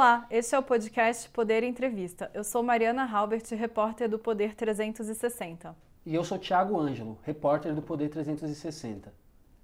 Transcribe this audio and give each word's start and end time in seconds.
Olá, 0.00 0.26
este 0.30 0.54
é 0.54 0.58
o 0.58 0.62
podcast 0.62 1.28
Poder 1.28 1.62
Entrevista. 1.62 2.30
Eu 2.32 2.42
sou 2.42 2.62
Mariana 2.62 3.04
Halbert, 3.04 3.44
repórter 3.50 4.08
do 4.08 4.18
Poder 4.18 4.54
360. 4.54 5.76
E 6.06 6.14
eu 6.14 6.24
sou 6.24 6.38
Tiago 6.38 6.80
Ângelo, 6.80 7.18
repórter 7.22 7.74
do 7.74 7.82
Poder 7.82 8.08
360. 8.08 9.12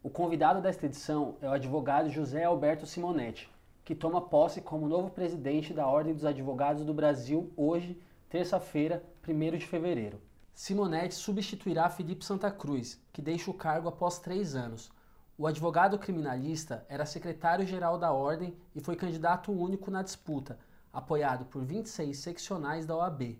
O 0.02 0.10
convidado 0.10 0.60
desta 0.60 0.84
edição 0.84 1.38
é 1.40 1.48
o 1.48 1.52
advogado 1.52 2.10
José 2.10 2.44
Alberto 2.44 2.84
Simonetti, 2.84 3.50
que 3.82 3.94
toma 3.94 4.20
posse 4.20 4.60
como 4.60 4.86
novo 4.86 5.08
presidente 5.08 5.72
da 5.72 5.86
Ordem 5.86 6.12
dos 6.12 6.26
Advogados 6.26 6.84
do 6.84 6.92
Brasil 6.92 7.50
hoje, 7.56 7.98
terça-feira, 8.28 9.02
1 9.26 9.56
de 9.56 9.66
fevereiro. 9.66 10.20
Simonetti 10.52 11.14
substituirá 11.14 11.88
Felipe 11.88 12.26
Santa 12.26 12.50
Cruz, 12.50 13.02
que 13.10 13.22
deixa 13.22 13.50
o 13.50 13.54
cargo 13.54 13.88
após 13.88 14.18
três 14.18 14.54
anos. 14.54 14.92
O 15.38 15.46
advogado 15.46 15.98
criminalista 15.98 16.86
era 16.88 17.04
secretário-geral 17.04 17.98
da 17.98 18.10
Ordem 18.10 18.56
e 18.74 18.80
foi 18.80 18.96
candidato 18.96 19.52
único 19.52 19.90
na 19.90 20.02
disputa, 20.02 20.58
apoiado 20.90 21.44
por 21.44 21.62
26 21.62 22.16
seccionais 22.16 22.86
da 22.86 22.96
OAB. 22.96 23.38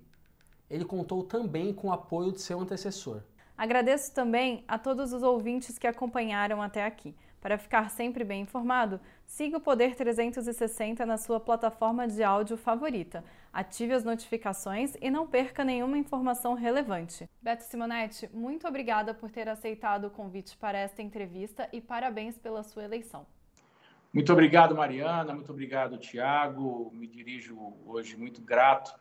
Ele 0.68 0.84
contou 0.84 1.24
também 1.24 1.72
com 1.72 1.88
o 1.88 1.92
apoio 1.92 2.32
de 2.32 2.42
seu 2.42 2.60
antecessor. 2.60 3.22
Agradeço 3.56 4.12
também 4.12 4.62
a 4.68 4.78
todos 4.78 5.14
os 5.14 5.22
ouvintes 5.22 5.78
que 5.78 5.86
acompanharam 5.86 6.60
até 6.60 6.84
aqui. 6.84 7.16
Para 7.40 7.56
ficar 7.56 7.88
sempre 7.88 8.24
bem 8.24 8.42
informado, 8.42 9.00
siga 9.24 9.56
o 9.56 9.60
Poder 9.60 9.94
360 9.94 11.06
na 11.06 11.16
sua 11.16 11.40
plataforma 11.40 12.06
de 12.06 12.22
áudio 12.22 12.58
favorita. 12.58 13.24
Ative 13.56 13.94
as 13.94 14.04
notificações 14.04 14.98
e 15.00 15.10
não 15.10 15.26
perca 15.26 15.64
nenhuma 15.64 15.96
informação 15.96 16.52
relevante. 16.52 17.26
Beto 17.40 17.64
Simonetti, 17.64 18.28
muito 18.30 18.68
obrigada 18.68 19.14
por 19.14 19.30
ter 19.30 19.48
aceitado 19.48 20.08
o 20.08 20.10
convite 20.10 20.58
para 20.58 20.76
esta 20.76 21.00
entrevista 21.00 21.66
e 21.72 21.80
parabéns 21.80 22.36
pela 22.36 22.62
sua 22.62 22.84
eleição. 22.84 23.24
Muito 24.12 24.30
obrigado, 24.30 24.74
Mariana. 24.74 25.32
Muito 25.32 25.50
obrigado, 25.50 25.96
Tiago. 25.96 26.90
Me 26.92 27.06
dirijo 27.06 27.56
hoje 27.86 28.14
muito 28.14 28.42
grato 28.42 28.94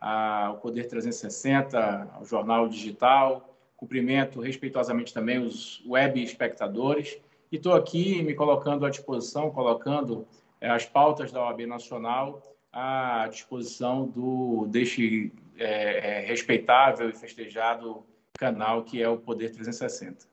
ao 0.00 0.58
Poder 0.58 0.84
360, 0.84 2.08
ao 2.14 2.24
Jornal 2.24 2.68
Digital. 2.68 3.58
Cumprimento 3.76 4.40
respeitosamente 4.40 5.12
também 5.12 5.40
os 5.40 5.84
web 5.84 6.22
espectadores 6.22 7.20
e 7.50 7.56
estou 7.56 7.74
aqui 7.74 8.22
me 8.22 8.34
colocando 8.34 8.86
à 8.86 8.90
disposição, 8.90 9.50
colocando 9.50 10.28
é, 10.60 10.70
as 10.70 10.86
pautas 10.86 11.32
da 11.32 11.42
OAB 11.42 11.66
Nacional 11.66 12.55
à 12.76 13.26
disposição 13.28 14.06
do 14.06 14.66
deste 14.68 15.32
é, 15.58 16.18
é, 16.18 16.26
respeitável 16.26 17.08
e 17.08 17.12
festejado 17.14 18.04
canal 18.38 18.84
que 18.84 19.02
é 19.02 19.08
o 19.08 19.16
Poder 19.16 19.50
360. 19.50 20.26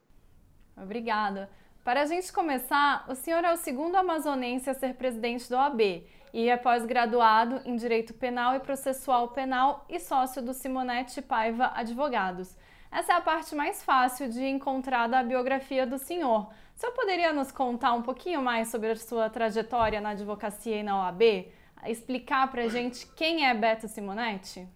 Obrigada. 0.75 1.49
Para 1.85 2.01
a 2.01 2.05
gente 2.05 2.33
começar, 2.33 3.05
o 3.07 3.15
senhor 3.15 3.45
é 3.45 3.53
o 3.53 3.55
segundo 3.55 3.95
amazonense 3.95 4.69
a 4.69 4.73
ser 4.73 4.95
presidente 4.95 5.49
da 5.49 5.59
OAB 5.61 6.03
e 6.33 6.49
é 6.49 6.57
pós-graduado 6.57 7.61
em 7.63 7.77
Direito 7.77 8.13
Penal 8.13 8.55
e 8.55 8.59
Processual 8.59 9.29
Penal 9.29 9.85
e 9.87 9.97
sócio 9.97 10.41
do 10.41 10.53
Simonetti 10.53 11.21
Paiva 11.21 11.71
Advogados. 11.73 12.57
Essa 12.91 13.13
é 13.13 13.15
a 13.15 13.21
parte 13.21 13.55
mais 13.55 13.81
fácil 13.81 14.29
de 14.29 14.43
encontrar 14.43 15.07
da 15.07 15.23
biografia 15.23 15.87
do 15.87 15.97
senhor. 15.97 16.49
O 16.75 16.79
senhor 16.79 16.91
poderia 16.91 17.31
nos 17.31 17.53
contar 17.53 17.93
um 17.93 18.01
pouquinho 18.01 18.41
mais 18.41 18.67
sobre 18.67 18.89
a 18.91 18.95
sua 18.97 19.29
trajetória 19.29 20.01
na 20.01 20.09
advocacia 20.09 20.77
e 20.77 20.83
na 20.83 21.05
OAB? 21.05 21.47
Explicar 21.87 22.49
para 22.51 22.63
a 22.63 22.67
gente 22.67 23.07
quem 23.15 23.45
é 23.45 23.53
Beto 23.53 23.87
Simonetti? 23.87 24.67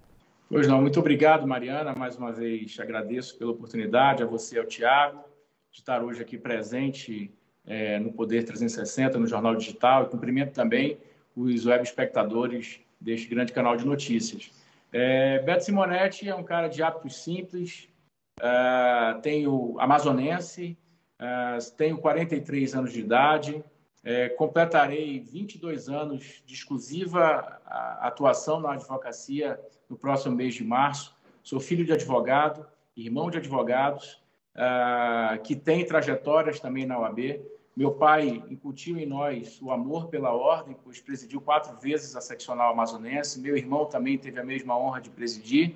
Pois 0.49 0.67
não, 0.67 0.81
muito 0.81 0.99
obrigado, 0.99 1.45
Mariana. 1.45 1.93
Mais 1.97 2.15
uma 2.15 2.31
vez 2.31 2.79
agradeço 2.79 3.37
pela 3.37 3.51
oportunidade, 3.51 4.23
a 4.23 4.25
você 4.25 4.57
ao 4.57 4.65
Tiago, 4.65 5.23
de 5.71 5.79
estar 5.79 6.03
hoje 6.03 6.21
aqui 6.21 6.37
presente 6.37 7.31
é, 7.65 7.99
no 7.99 8.13
Poder 8.13 8.43
360, 8.43 9.19
no 9.19 9.27
Jornal 9.27 9.55
Digital, 9.55 10.03
e 10.03 10.09
cumprimento 10.09 10.53
também 10.53 10.97
os 11.35 11.65
web 11.65 11.83
espectadores 11.83 12.79
deste 12.99 13.27
grande 13.27 13.51
canal 13.51 13.75
de 13.75 13.85
notícias. 13.85 14.51
É, 14.91 15.39
Beto 15.39 15.65
Simonetti 15.65 16.29
é 16.29 16.35
um 16.35 16.43
cara 16.43 16.67
de 16.67 16.81
hábitos 16.81 17.23
simples, 17.23 17.89
Uh, 18.37 19.19
tenho 19.21 19.75
amazonense, 19.79 20.77
uh, 21.19 21.75
tenho 21.75 21.97
43 21.97 22.75
anos 22.75 22.93
de 22.93 22.99
idade, 22.99 23.63
uh, 24.07 24.35
completarei 24.37 25.19
22 25.19 25.89
anos 25.89 26.41
de 26.45 26.53
exclusiva 26.53 27.59
atuação 27.99 28.59
na 28.59 28.73
advocacia 28.73 29.59
no 29.89 29.97
próximo 29.97 30.35
mês 30.35 30.55
de 30.55 30.63
março. 30.63 31.15
Sou 31.43 31.59
filho 31.59 31.85
de 31.85 31.93
advogado, 31.93 32.65
irmão 32.95 33.29
de 33.29 33.37
advogados, 33.37 34.21
ah, 34.59 35.37
que 35.43 35.55
tem 35.55 35.85
trajetórias 35.85 36.59
também 36.59 36.85
na 36.85 36.99
OAB. 36.99 37.39
Meu 37.75 37.91
pai 37.91 38.43
incutiu 38.49 38.97
em 38.97 39.05
nós 39.05 39.61
o 39.61 39.69
amor 39.69 40.07
pela 40.07 40.33
ordem, 40.33 40.75
pois 40.83 40.99
presidiu 40.99 41.39
quatro 41.39 41.79
vezes 41.79 42.15
a 42.15 42.21
seccional 42.21 42.73
amazonense. 42.73 43.39
Meu 43.39 43.55
irmão 43.55 43.85
também 43.85 44.17
teve 44.17 44.39
a 44.39 44.43
mesma 44.43 44.75
honra 44.75 44.99
de 44.99 45.11
presidir. 45.11 45.75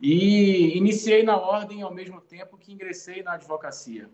E 0.00 0.78
iniciei 0.78 1.24
na 1.24 1.36
ordem 1.36 1.82
ao 1.82 1.92
mesmo 1.92 2.20
tempo 2.20 2.56
que 2.56 2.72
ingressei 2.72 3.20
na 3.22 3.32
advocacia. 3.32 4.08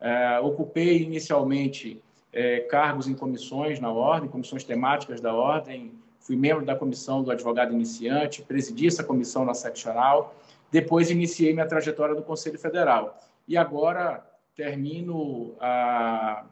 É, 0.00 0.40
ocupei 0.40 1.02
inicialmente 1.02 2.02
é, 2.32 2.60
cargos 2.60 3.08
em 3.08 3.14
comissões 3.14 3.80
na 3.80 3.90
ordem, 3.90 4.28
comissões 4.28 4.64
temáticas 4.64 5.20
da 5.20 5.34
ordem, 5.34 5.92
fui 6.20 6.36
membro 6.36 6.64
da 6.64 6.76
comissão 6.76 7.22
do 7.22 7.30
advogado 7.30 7.72
iniciante, 7.72 8.42
presidi 8.42 8.86
essa 8.86 9.02
comissão 9.02 9.44
na 9.44 9.54
seccional, 9.54 10.34
depois 10.70 11.10
iniciei 11.10 11.52
minha 11.52 11.66
trajetória 11.66 12.14
do 12.14 12.22
Conselho 12.22 12.58
Federal. 12.58 13.18
E 13.46 13.56
agora 13.56 14.24
termino 14.54 15.54
a, 15.60 16.44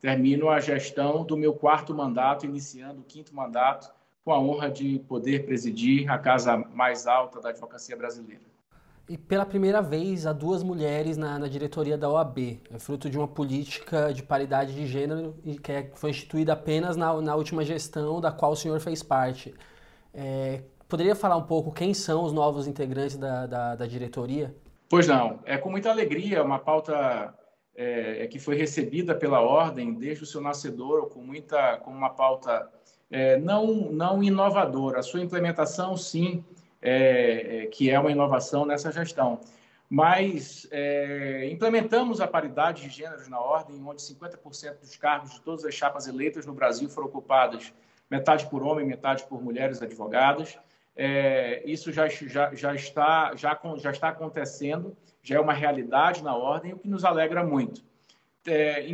termino 0.00 0.50
a 0.50 0.60
gestão 0.60 1.24
do 1.24 1.36
meu 1.36 1.54
quarto 1.54 1.94
mandato, 1.94 2.44
iniciando 2.44 3.00
o 3.00 3.04
quinto 3.04 3.34
mandato, 3.34 3.90
com 4.24 4.32
a 4.32 4.38
honra 4.38 4.70
de 4.70 4.98
poder 5.08 5.44
presidir 5.46 6.10
a 6.10 6.18
casa 6.18 6.56
mais 6.56 7.06
alta 7.06 7.40
da 7.40 7.50
advocacia 7.50 7.96
brasileira. 7.96 8.53
E 9.06 9.18
pela 9.18 9.44
primeira 9.44 9.82
vez 9.82 10.26
há 10.26 10.32
duas 10.32 10.62
mulheres 10.62 11.18
na, 11.18 11.38
na 11.38 11.46
diretoria 11.46 11.98
da 11.98 12.08
OAB, 12.08 12.60
é 12.70 12.78
fruto 12.78 13.10
de 13.10 13.18
uma 13.18 13.28
política 13.28 14.12
de 14.14 14.22
paridade 14.22 14.74
de 14.74 14.86
gênero 14.86 15.34
que 15.62 15.72
é, 15.72 15.90
foi 15.94 16.10
instituída 16.10 16.54
apenas 16.54 16.96
na, 16.96 17.20
na 17.20 17.34
última 17.34 17.62
gestão 17.64 18.18
da 18.18 18.32
qual 18.32 18.52
o 18.52 18.56
senhor 18.56 18.80
fez 18.80 19.02
parte. 19.02 19.54
É, 20.14 20.62
poderia 20.88 21.14
falar 21.14 21.36
um 21.36 21.42
pouco 21.42 21.70
quem 21.70 21.92
são 21.92 22.24
os 22.24 22.32
novos 22.32 22.66
integrantes 22.66 23.18
da, 23.18 23.46
da, 23.46 23.74
da 23.74 23.86
diretoria? 23.86 24.54
Pois 24.88 25.06
não, 25.06 25.40
é 25.44 25.58
com 25.58 25.70
muita 25.70 25.90
alegria, 25.90 26.42
uma 26.42 26.58
pauta 26.58 27.34
é, 27.76 28.24
é 28.24 28.26
que 28.26 28.38
foi 28.38 28.56
recebida 28.56 29.14
pela 29.14 29.40
ordem 29.40 29.92
desde 29.92 30.24
o 30.24 30.26
seu 30.26 30.40
nascedor, 30.40 31.10
com 31.10 31.20
muita, 31.20 31.76
com 31.78 31.90
uma 31.90 32.08
pauta 32.08 32.70
é, 33.10 33.38
não, 33.38 33.66
não 33.92 34.22
inovadora. 34.22 35.00
A 35.00 35.02
sua 35.02 35.20
implementação, 35.20 35.94
sim, 35.94 36.42
é, 36.84 37.62
é, 37.62 37.66
que 37.66 37.90
é 37.90 37.98
uma 37.98 38.12
inovação 38.12 38.66
nessa 38.66 38.92
gestão. 38.92 39.40
Mas 39.88 40.68
é, 40.70 41.48
implementamos 41.50 42.20
a 42.20 42.26
paridade 42.26 42.82
de 42.82 42.90
gêneros 42.90 43.26
na 43.26 43.40
ordem, 43.40 43.82
onde 43.82 44.02
50% 44.02 44.80
dos 44.80 44.96
cargos 44.96 45.32
de 45.32 45.40
todas 45.40 45.64
as 45.64 45.74
chapas 45.74 46.06
eleitas 46.06 46.44
no 46.44 46.52
Brasil 46.52 46.88
foram 46.90 47.08
ocupadas 47.08 47.72
metade 48.10 48.46
por 48.50 48.62
homem, 48.62 48.86
metade 48.86 49.24
por 49.24 49.42
mulheres 49.42 49.80
advogadas. 49.80 50.58
É, 50.94 51.62
isso 51.64 51.90
já, 51.90 52.06
já, 52.06 52.54
já, 52.54 52.74
está, 52.74 53.34
já, 53.34 53.58
já 53.78 53.90
está 53.90 54.08
acontecendo, 54.10 54.96
já 55.22 55.36
é 55.36 55.40
uma 55.40 55.54
realidade 55.54 56.22
na 56.22 56.36
ordem, 56.36 56.74
o 56.74 56.78
que 56.78 56.88
nos 56.88 57.04
alegra 57.04 57.42
muito. 57.42 57.82
É, 58.46 58.86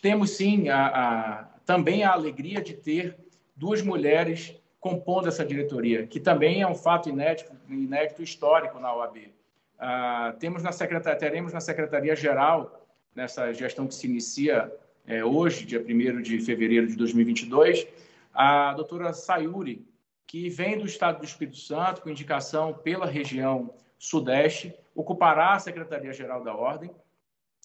temos 0.00 0.30
sim 0.36 0.68
a, 0.68 0.86
a, 0.86 1.44
também 1.66 2.04
a 2.04 2.12
alegria 2.12 2.62
de 2.62 2.74
ter 2.74 3.18
duas 3.56 3.82
mulheres 3.82 4.57
compondo 4.80 5.28
essa 5.28 5.44
diretoria, 5.44 6.06
que 6.06 6.20
também 6.20 6.62
é 6.62 6.66
um 6.66 6.74
fato 6.74 7.08
inédito, 7.08 7.52
inédito 7.68 8.22
histórico 8.22 8.78
na 8.78 8.94
OAB. 8.94 9.32
Ah, 9.78 10.34
temos 10.38 10.62
na 10.62 10.72
secretaria, 10.72 11.18
teremos 11.18 11.52
na 11.52 11.60
Secretaria-Geral, 11.60 12.86
nessa 13.14 13.52
gestão 13.52 13.86
que 13.86 13.94
se 13.94 14.06
inicia 14.06 14.72
é, 15.06 15.24
hoje, 15.24 15.64
dia 15.64 15.80
1 15.80 16.22
de 16.22 16.40
fevereiro 16.40 16.86
de 16.86 16.96
2022, 16.96 17.86
a 18.32 18.74
doutora 18.74 19.12
Sayuri, 19.12 19.86
que 20.26 20.48
vem 20.48 20.78
do 20.78 20.86
Estado 20.86 21.18
do 21.18 21.24
Espírito 21.24 21.56
Santo, 21.56 22.02
com 22.02 22.10
indicação 22.10 22.74
pela 22.74 23.06
região 23.06 23.72
Sudeste, 23.98 24.74
ocupará 24.94 25.54
a 25.54 25.58
Secretaria-Geral 25.58 26.44
da 26.44 26.54
Ordem, 26.54 26.90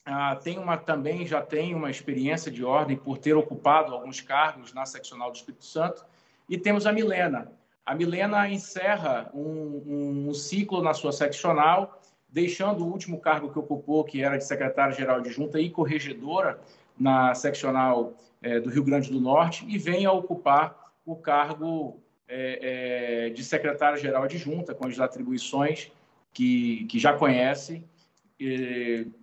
ah, 0.06 0.36
tem 0.36 0.58
uma, 0.58 0.78
também 0.78 1.26
já 1.26 1.42
tem 1.42 1.74
uma 1.74 1.90
experiência 1.90 2.52
de 2.52 2.64
ordem 2.64 2.98
por 2.98 3.18
ter 3.18 3.36
ocupado 3.36 3.94
alguns 3.94 4.20
cargos 4.20 4.74
na 4.74 4.86
seccional 4.86 5.32
do 5.32 5.38
Espírito 5.38 5.64
Santo. 5.64 6.06
E 6.54 6.58
temos 6.60 6.86
a 6.86 6.92
Milena. 6.92 7.52
A 7.84 7.96
Milena 7.96 8.48
encerra 8.48 9.28
um, 9.34 10.28
um 10.30 10.34
ciclo 10.36 10.84
na 10.84 10.94
sua 10.94 11.12
seccional, 11.12 12.00
deixando 12.30 12.86
o 12.86 12.92
último 12.92 13.20
cargo 13.20 13.52
que 13.52 13.58
ocupou, 13.58 14.04
que 14.04 14.22
era 14.22 14.38
de 14.38 14.46
secretária-geral 14.46 15.20
de 15.20 15.32
junta 15.32 15.60
e 15.60 15.72
corregedora 15.72 16.60
na 16.96 17.34
seccional 17.34 18.14
é, 18.40 18.60
do 18.60 18.70
Rio 18.70 18.84
Grande 18.84 19.10
do 19.10 19.20
Norte, 19.20 19.66
e 19.68 19.80
vem 19.80 20.06
a 20.06 20.12
ocupar 20.12 20.94
o 21.04 21.16
cargo 21.16 22.00
é, 22.28 23.30
é, 23.30 23.30
de 23.32 23.44
secretária-geral 23.44 24.28
de 24.28 24.38
junta, 24.38 24.76
com 24.76 24.86
as 24.86 25.00
atribuições 25.00 25.92
que, 26.32 26.86
que 26.86 27.00
já 27.00 27.14
conhece 27.14 27.84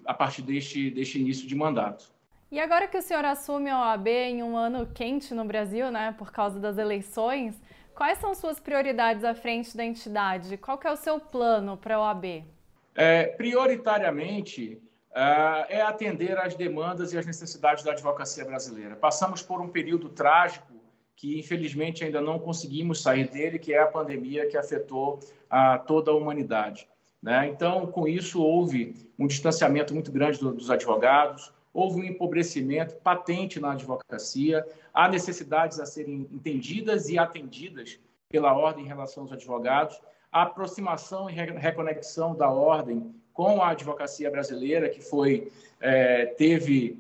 a 0.05 0.15
partir 0.15 0.43
deste, 0.43 0.91
deste 0.91 1.21
início 1.21 1.47
de 1.47 1.55
mandato. 1.55 2.11
E 2.51 2.59
agora 2.59 2.89
que 2.89 2.99
o 2.99 3.03
senhor 3.03 3.25
assume 3.25 3.71
a 3.71 3.79
OAB 3.79 4.09
em 4.09 4.43
um 4.43 4.57
ano 4.57 4.87
quente 4.87 5.33
no 5.33 5.45
Brasil, 5.45 5.91
né, 5.91 6.15
por 6.19 6.33
causa 6.33 6.59
das 6.59 6.79
eleições, 6.79 7.61
Quais 8.01 8.17
são 8.17 8.35
suas 8.35 8.59
prioridades 8.59 9.25
à 9.25 9.35
frente 9.35 9.77
da 9.77 9.85
entidade? 9.85 10.57
Qual 10.57 10.81
é 10.83 10.91
o 10.91 10.97
seu 10.97 11.21
plano 11.21 11.77
para 11.77 11.97
a 11.97 12.01
OAB? 12.01 12.47
É, 12.95 13.25
prioritariamente, 13.27 14.81
uh, 15.11 15.67
é 15.69 15.83
atender 15.83 16.39
às 16.39 16.55
demandas 16.55 17.13
e 17.13 17.19
às 17.19 17.27
necessidades 17.27 17.85
da 17.85 17.93
advocacia 17.93 18.43
brasileira. 18.43 18.97
Passamos 18.97 19.43
por 19.43 19.61
um 19.61 19.69
período 19.69 20.09
trágico 20.09 20.73
que, 21.15 21.39
infelizmente, 21.39 22.03
ainda 22.03 22.23
não 22.23 22.39
conseguimos 22.39 23.03
sair 23.03 23.29
dele, 23.29 23.59
que 23.59 23.75
é 23.75 23.83
a 23.83 23.87
pandemia 23.87 24.49
que 24.49 24.57
afetou 24.57 25.21
a 25.51 25.77
toda 25.77 26.11
a 26.11 26.15
humanidade. 26.15 26.89
Né? 27.23 27.49
Então, 27.49 27.87
com 27.87 28.09
isso, 28.09 28.43
houve 28.43 28.97
um 29.19 29.27
distanciamento 29.27 29.93
muito 29.93 30.11
grande 30.11 30.39
dos 30.39 30.71
advogados, 30.71 31.53
houve 31.73 32.01
um 32.01 32.05
empobrecimento 32.05 32.97
patente 32.97 33.61
na 33.61 33.73
advocacia, 33.73 34.67
há 34.93 35.09
necessidades 35.09 35.79
a 35.79 35.87
serem 35.87 36.29
entendidas 36.33 37.09
e 37.09 37.19
atendidas 37.19 37.99
pela 38.29 38.53
ordem 38.55 38.85
em 38.85 38.89
relação 38.89 39.25
aos 39.25 39.33
advogados, 39.33 40.01
a 40.33 40.43
aproximação 40.43 41.29
e 41.29 41.33
reconexão 41.33 42.35
da 42.35 42.49
ordem 42.49 43.15
com 43.33 43.63
a 43.63 43.71
advocacia 43.71 44.31
brasileira, 44.31 44.89
que 44.89 45.01
foi 45.01 45.51
é, 45.81 46.27
teve 46.27 46.99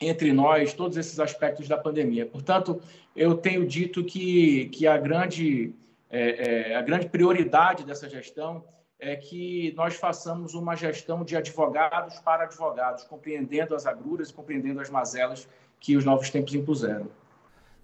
entre 0.00 0.32
nós 0.32 0.72
todos 0.72 0.96
esses 0.96 1.18
aspectos 1.20 1.68
da 1.68 1.76
pandemia. 1.76 2.26
Portanto, 2.26 2.80
eu 3.14 3.36
tenho 3.36 3.66
dito 3.66 4.04
que, 4.04 4.66
que 4.68 4.86
a, 4.86 4.98
grande, 4.98 5.72
é, 6.10 6.70
é, 6.70 6.76
a 6.76 6.82
grande 6.82 7.08
prioridade 7.08 7.84
dessa 7.84 8.08
gestão 8.08 8.64
é 8.98 9.16
que 9.16 9.72
nós 9.76 9.96
façamos 9.96 10.54
uma 10.54 10.76
gestão 10.76 11.24
de 11.24 11.36
advogados 11.36 12.18
para 12.20 12.44
advogados, 12.44 13.04
compreendendo 13.04 13.74
as 13.74 13.86
agruras 13.86 14.30
e 14.30 14.34
compreendendo 14.34 14.80
as 14.80 14.88
mazelas 14.88 15.48
que 15.80 15.96
os 15.96 16.04
novos 16.04 16.30
tempos 16.30 16.54
impuseram. 16.54 17.08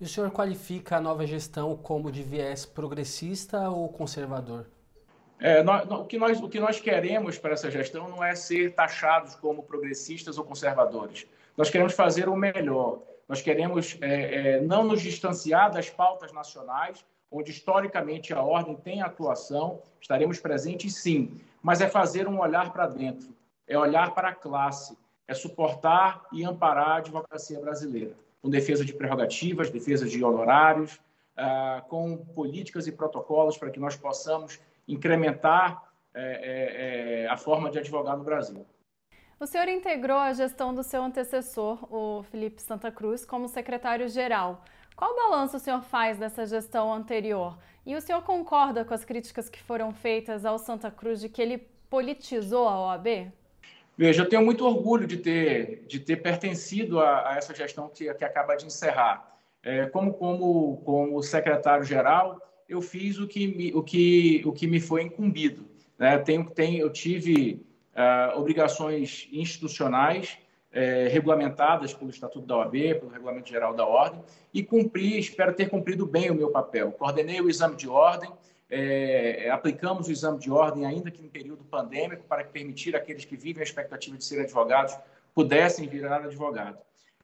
E 0.00 0.04
o 0.04 0.08
senhor 0.08 0.30
qualifica 0.30 0.96
a 0.96 1.00
nova 1.00 1.26
gestão 1.26 1.76
como 1.76 2.10
de 2.10 2.22
viés 2.22 2.64
progressista 2.64 3.68
ou 3.68 3.88
conservador? 3.88 4.66
É, 5.38 5.62
nós, 5.62 5.90
o, 5.90 6.04
que 6.04 6.18
nós, 6.18 6.40
o 6.40 6.48
que 6.48 6.60
nós 6.60 6.80
queremos 6.80 7.38
para 7.38 7.52
essa 7.52 7.70
gestão 7.70 8.08
não 8.08 8.22
é 8.22 8.34
ser 8.34 8.74
taxados 8.74 9.34
como 9.34 9.62
progressistas 9.62 10.38
ou 10.38 10.44
conservadores. 10.44 11.26
Nós 11.56 11.70
queremos 11.70 11.92
fazer 11.92 12.28
o 12.28 12.36
melhor. 12.36 13.02
Nós 13.28 13.40
queremos 13.40 13.96
é, 14.00 14.56
é, 14.56 14.60
não 14.60 14.84
nos 14.84 15.00
distanciar 15.00 15.70
das 15.70 15.88
pautas 15.88 16.32
nacionais, 16.32 17.04
onde 17.30 17.50
historicamente 17.50 18.32
a 18.32 18.42
ordem 18.42 18.74
tem 18.76 19.02
atuação, 19.02 19.80
estaremos 20.00 20.38
presentes 20.40 20.96
sim, 20.96 21.40
mas 21.62 21.80
é 21.80 21.88
fazer 21.88 22.26
um 22.26 22.40
olhar 22.40 22.72
para 22.72 22.86
dentro, 22.86 23.28
é 23.66 23.78
olhar 23.78 24.14
para 24.14 24.30
a 24.30 24.34
classe, 24.34 24.96
é 25.28 25.34
suportar 25.34 26.26
e 26.32 26.44
amparar 26.44 26.88
a 26.88 26.96
advocacia 26.96 27.60
brasileira 27.60 28.14
com 28.42 28.48
defesa 28.48 28.84
de 28.84 28.92
prerrogativas, 28.92 29.70
defesa 29.70 30.06
de 30.06 30.22
honorários, 30.24 30.94
uh, 31.36 31.86
com 31.88 32.16
políticas 32.16 32.86
e 32.86 32.92
protocolos 32.92 33.58
para 33.58 33.70
que 33.70 33.78
nós 33.78 33.96
possamos 33.96 34.58
incrementar 34.88 35.90
é, 36.12 36.22
é, 36.22 37.22
é, 37.22 37.28
a 37.28 37.36
forma 37.36 37.70
de 37.70 37.78
advogar 37.78 38.16
no 38.16 38.24
Brasil. 38.24 38.66
O 39.38 39.46
senhor 39.46 39.68
integrou 39.68 40.18
a 40.18 40.32
gestão 40.32 40.74
do 40.74 40.82
seu 40.82 41.02
antecessor, 41.02 41.78
o 41.90 42.22
Felipe 42.24 42.60
Santa 42.60 42.90
Cruz, 42.90 43.24
como 43.24 43.46
secretário-geral. 43.46 44.64
Qual 45.00 45.16
balanço 45.16 45.56
o 45.56 45.58
senhor 45.58 45.80
faz 45.80 46.18
dessa 46.18 46.44
gestão 46.44 46.92
anterior? 46.92 47.56
E 47.86 47.96
o 47.96 48.02
senhor 48.02 48.20
concorda 48.20 48.84
com 48.84 48.92
as 48.92 49.02
críticas 49.02 49.48
que 49.48 49.58
foram 49.58 49.94
feitas 49.94 50.44
ao 50.44 50.58
Santa 50.58 50.90
Cruz 50.90 51.22
de 51.22 51.28
que 51.30 51.40
ele 51.40 51.56
politizou 51.88 52.68
a 52.68 52.78
OAB? 52.78 53.32
Veja, 53.96 54.20
eu 54.22 54.28
tenho 54.28 54.44
muito 54.44 54.62
orgulho 54.62 55.06
de 55.06 55.16
ter, 55.16 55.86
de 55.86 56.00
ter 56.00 56.16
pertencido 56.16 57.00
a, 57.00 57.30
a 57.30 57.36
essa 57.38 57.54
gestão 57.54 57.88
que, 57.88 58.12
que 58.12 58.24
acaba 58.26 58.54
de 58.56 58.66
encerrar. 58.66 59.38
É, 59.62 59.86
como, 59.86 60.12
como, 60.12 60.82
como 60.84 61.22
secretário-geral, 61.22 62.38
eu 62.68 62.82
fiz 62.82 63.18
o 63.18 63.26
que 63.26 63.46
me, 63.46 63.72
o 63.72 63.82
que, 63.82 64.42
o 64.44 64.52
que 64.52 64.66
me 64.66 64.80
foi 64.80 65.04
incumbido. 65.04 65.64
Né? 65.98 66.18
Tenho, 66.18 66.44
tenho, 66.50 66.78
eu 66.78 66.92
tive 66.92 67.64
uh, 67.94 68.38
obrigações 68.38 69.26
institucionais 69.32 70.36
é, 70.72 71.08
regulamentadas 71.08 71.92
pelo 71.92 72.10
Estatuto 72.10 72.46
da 72.46 72.56
OAB, 72.56 72.72
pelo 73.00 73.10
Regulamento 73.10 73.48
Geral 73.48 73.74
da 73.74 73.86
Ordem, 73.86 74.20
e 74.54 74.62
cumpri, 74.62 75.18
espero 75.18 75.52
ter 75.52 75.68
cumprido 75.68 76.06
bem 76.06 76.30
o 76.30 76.34
meu 76.34 76.50
papel. 76.50 76.92
Coordenei 76.92 77.40
o 77.40 77.48
exame 77.48 77.76
de 77.76 77.88
ordem, 77.88 78.30
é, 78.70 79.50
aplicamos 79.50 80.06
o 80.06 80.12
exame 80.12 80.38
de 80.38 80.50
ordem, 80.50 80.86
ainda 80.86 81.10
que 81.10 81.24
em 81.24 81.28
período 81.28 81.64
pandêmico, 81.64 82.22
para 82.28 82.44
permitir 82.44 82.94
aqueles 82.94 83.24
que 83.24 83.36
vivem 83.36 83.60
a 83.60 83.64
expectativa 83.64 84.16
de 84.16 84.24
serem 84.24 84.44
advogados 84.44 84.96
pudessem 85.34 85.88
virar 85.88 86.24
advogado. 86.24 86.78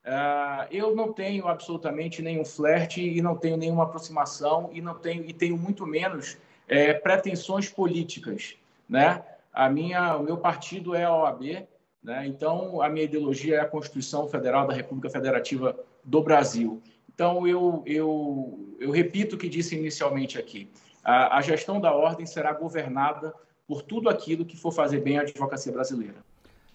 Uh, 0.06 0.62
eu 0.70 0.94
não 0.94 1.12
tenho 1.12 1.48
absolutamente 1.48 2.22
nenhum 2.22 2.44
flerte 2.44 3.00
e 3.02 3.20
não 3.20 3.36
tenho 3.36 3.56
nenhuma 3.56 3.82
aproximação 3.82 4.70
e 4.72 4.80
não 4.80 4.94
tenho 4.94 5.24
e 5.24 5.32
tenho 5.32 5.56
muito 5.56 5.84
menos 5.84 6.38
é, 6.68 6.94
pretensões 6.94 7.68
políticas, 7.68 8.56
né? 8.88 9.20
A 9.52 9.68
minha, 9.68 10.16
o 10.16 10.22
meu 10.22 10.36
partido 10.36 10.94
é 10.94 11.02
a 11.02 11.12
OAB, 11.12 11.66
né? 12.06 12.24
Então 12.24 12.80
a 12.80 12.88
minha 12.88 13.04
ideologia 13.04 13.56
é 13.56 13.60
a 13.60 13.66
Constituição 13.66 14.28
Federal 14.28 14.64
da 14.64 14.72
República 14.72 15.10
Federativa 15.10 15.76
do 16.04 16.22
Brasil. 16.22 16.80
Então 17.12 17.46
eu 17.48 17.82
eu, 17.84 18.76
eu 18.78 18.90
repito 18.92 19.34
o 19.34 19.38
que 19.38 19.48
disse 19.48 19.74
inicialmente 19.74 20.38
aqui. 20.38 20.70
A, 21.02 21.38
a 21.38 21.42
gestão 21.42 21.80
da 21.80 21.92
ordem 21.92 22.24
será 22.24 22.52
governada 22.52 23.34
por 23.66 23.82
tudo 23.82 24.08
aquilo 24.08 24.44
que 24.44 24.56
for 24.56 24.70
fazer 24.70 25.00
bem 25.00 25.18
à 25.18 25.22
advocacia 25.22 25.72
brasileira. 25.72 26.24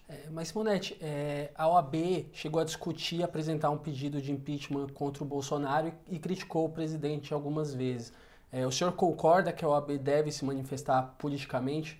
É, 0.10 0.30
mas, 0.30 0.50
Simonetti, 0.50 0.98
é, 1.00 1.52
a 1.56 1.70
OAB 1.70 2.26
chegou 2.34 2.60
a 2.60 2.66
discutir 2.66 3.24
apresentar 3.24 3.70
um 3.70 3.78
pedido 3.78 4.22
de 4.22 4.34
impeachment 4.34 4.88
contra 4.88 5.24
o 5.24 5.26
Bolsonaro 5.26 5.94
e, 6.10 6.18
e 6.18 6.20
criticou 6.20 6.66
o 6.66 6.70
presidente 6.70 7.34
algumas 7.34 7.74
vezes. 7.74 8.12
É, 8.52 8.68
o 8.68 8.72
senhor 8.72 8.92
concorda 8.92 9.54
que 9.54 9.64
a 9.64 9.70
OAB 9.70 9.98
deve 9.98 10.30
se 10.30 10.44
manifestar 10.44 11.16
politicamente? 11.18 11.98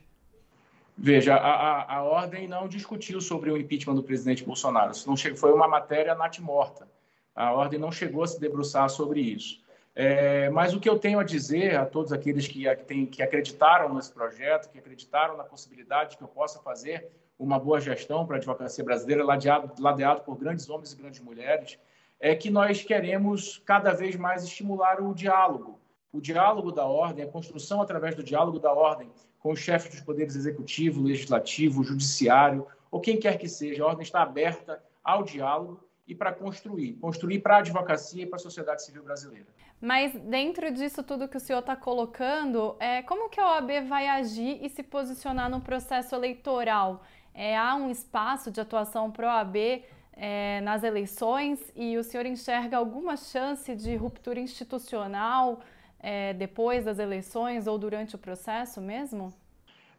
Veja, 1.04 1.34
a, 1.34 1.52
a, 1.52 1.96
a 1.96 2.04
ordem 2.04 2.48
não 2.48 2.68
discutiu 2.68 3.20
sobre 3.20 3.50
o 3.50 3.58
impeachment 3.58 3.96
do 3.96 4.04
presidente 4.04 4.44
Bolsonaro. 4.44 4.92
Isso 4.92 5.10
não 5.10 5.18
chegou, 5.18 5.36
foi 5.36 5.52
uma 5.52 5.68
matéria 5.68 6.14
natimorta. 6.14 6.88
A 7.36 7.52
ordem 7.54 7.80
não 7.80 7.92
chegou 7.92 8.22
a 8.22 8.28
se 8.28 8.40
debruçar 8.40 8.88
sobre 8.88 9.20
isso. 9.20 9.64
É, 9.96 10.48
mas 10.52 10.76
o 10.76 10.80
que 10.80 10.88
eu 10.88 11.00
tenho 11.00 11.18
a 11.18 11.24
dizer 11.24 11.76
a 11.76 11.88
todos 11.88 12.14
aqueles 12.14 12.48
que, 12.48 12.64
que, 12.76 13.08
que 13.08 13.24
acreditaram 13.24 13.92
nesse 13.96 14.14
projeto, 14.14 14.70
que 14.70 14.78
acreditaram 14.78 15.36
na 15.36 15.44
possibilidade 15.44 16.12
de 16.12 16.18
que 16.18 16.24
eu 16.24 16.28
possa 16.28 16.60
fazer 16.60 17.10
uma 17.40 17.58
boa 17.58 17.82
gestão 17.82 18.24
para 18.24 18.36
a 18.36 18.38
advocacia 18.38 18.84
brasileira, 18.84 19.24
ladeado, 19.24 19.74
ladeado 19.82 20.22
por 20.22 20.38
grandes 20.38 20.70
homens 20.70 20.94
e 20.94 20.96
grandes 20.96 21.20
mulheres, 21.20 21.80
é 22.20 22.36
que 22.36 22.52
nós 22.52 22.84
queremos 22.84 23.60
cada 23.66 23.92
vez 23.92 24.16
mais 24.16 24.44
estimular 24.44 25.02
o 25.02 25.16
diálogo. 25.16 25.80
O 26.14 26.22
diálogo 26.22 26.72
da 26.72 26.86
ordem, 26.86 27.26
a 27.26 27.28
construção 27.28 27.82
através 27.82 28.14
do 28.14 28.22
diálogo 28.22 28.60
da 28.60 28.72
ordem 28.72 29.10
com 29.42 29.52
os 29.52 29.60
chefes 29.60 29.90
dos 29.90 30.02
poderes 30.02 30.36
executivo, 30.36 31.02
legislativo, 31.02 31.84
judiciário, 31.84 32.66
ou 32.90 33.02
quem 33.02 33.20
quer 33.20 33.38
que 33.38 33.50
seja. 33.50 33.84
A 33.84 33.88
ordem 33.88 34.04
está 34.04 34.22
aberta 34.22 34.82
ao 35.04 35.24
diálogo 35.24 35.84
e 36.08 36.14
para 36.14 36.32
construir 36.32 36.94
construir 37.00 37.40
para 37.40 37.56
a 37.56 37.60
advocacia 37.60 38.24
e 38.24 38.26
para 38.26 38.36
a 38.36 38.40
sociedade 38.40 38.84
civil 38.84 39.04
brasileira. 39.04 39.48
Mas 39.80 40.14
dentro 40.14 40.72
disso 40.72 41.02
tudo 41.02 41.28
que 41.28 41.38
o 41.38 41.40
senhor 41.40 41.60
está 41.60 41.76
colocando, 41.76 42.76
é, 42.80 43.02
como 43.02 43.30
que 43.30 43.40
a 43.40 43.54
OAB 43.54 43.88
vai 43.88 44.08
agir 44.08 44.60
e 44.64 44.70
se 44.70 44.84
posicionar 44.84 45.50
no 45.50 45.60
processo 45.60 46.14
eleitoral? 46.14 47.04
É, 47.34 47.58
há 47.58 47.76
um 47.76 47.90
espaço 47.90 48.52
de 48.52 48.62
atuação 48.62 49.10
para 49.10 49.32
a 49.32 49.38
OAB 49.38 49.84
é, 50.14 50.62
nas 50.62 50.84
eleições 50.84 51.60
e 51.76 51.98
o 51.98 52.04
senhor 52.04 52.28
enxerga 52.28 52.78
alguma 52.78 53.18
chance 53.18 53.74
de 53.76 53.96
ruptura 53.96 54.40
institucional 54.40 55.62
é, 56.02 56.34
depois 56.34 56.86
das 56.86 57.00
eleições 57.00 57.68
ou 57.68 57.78
durante 57.78 58.16
o 58.16 58.20
processo 58.20 58.82
mesmo? 58.82 59.34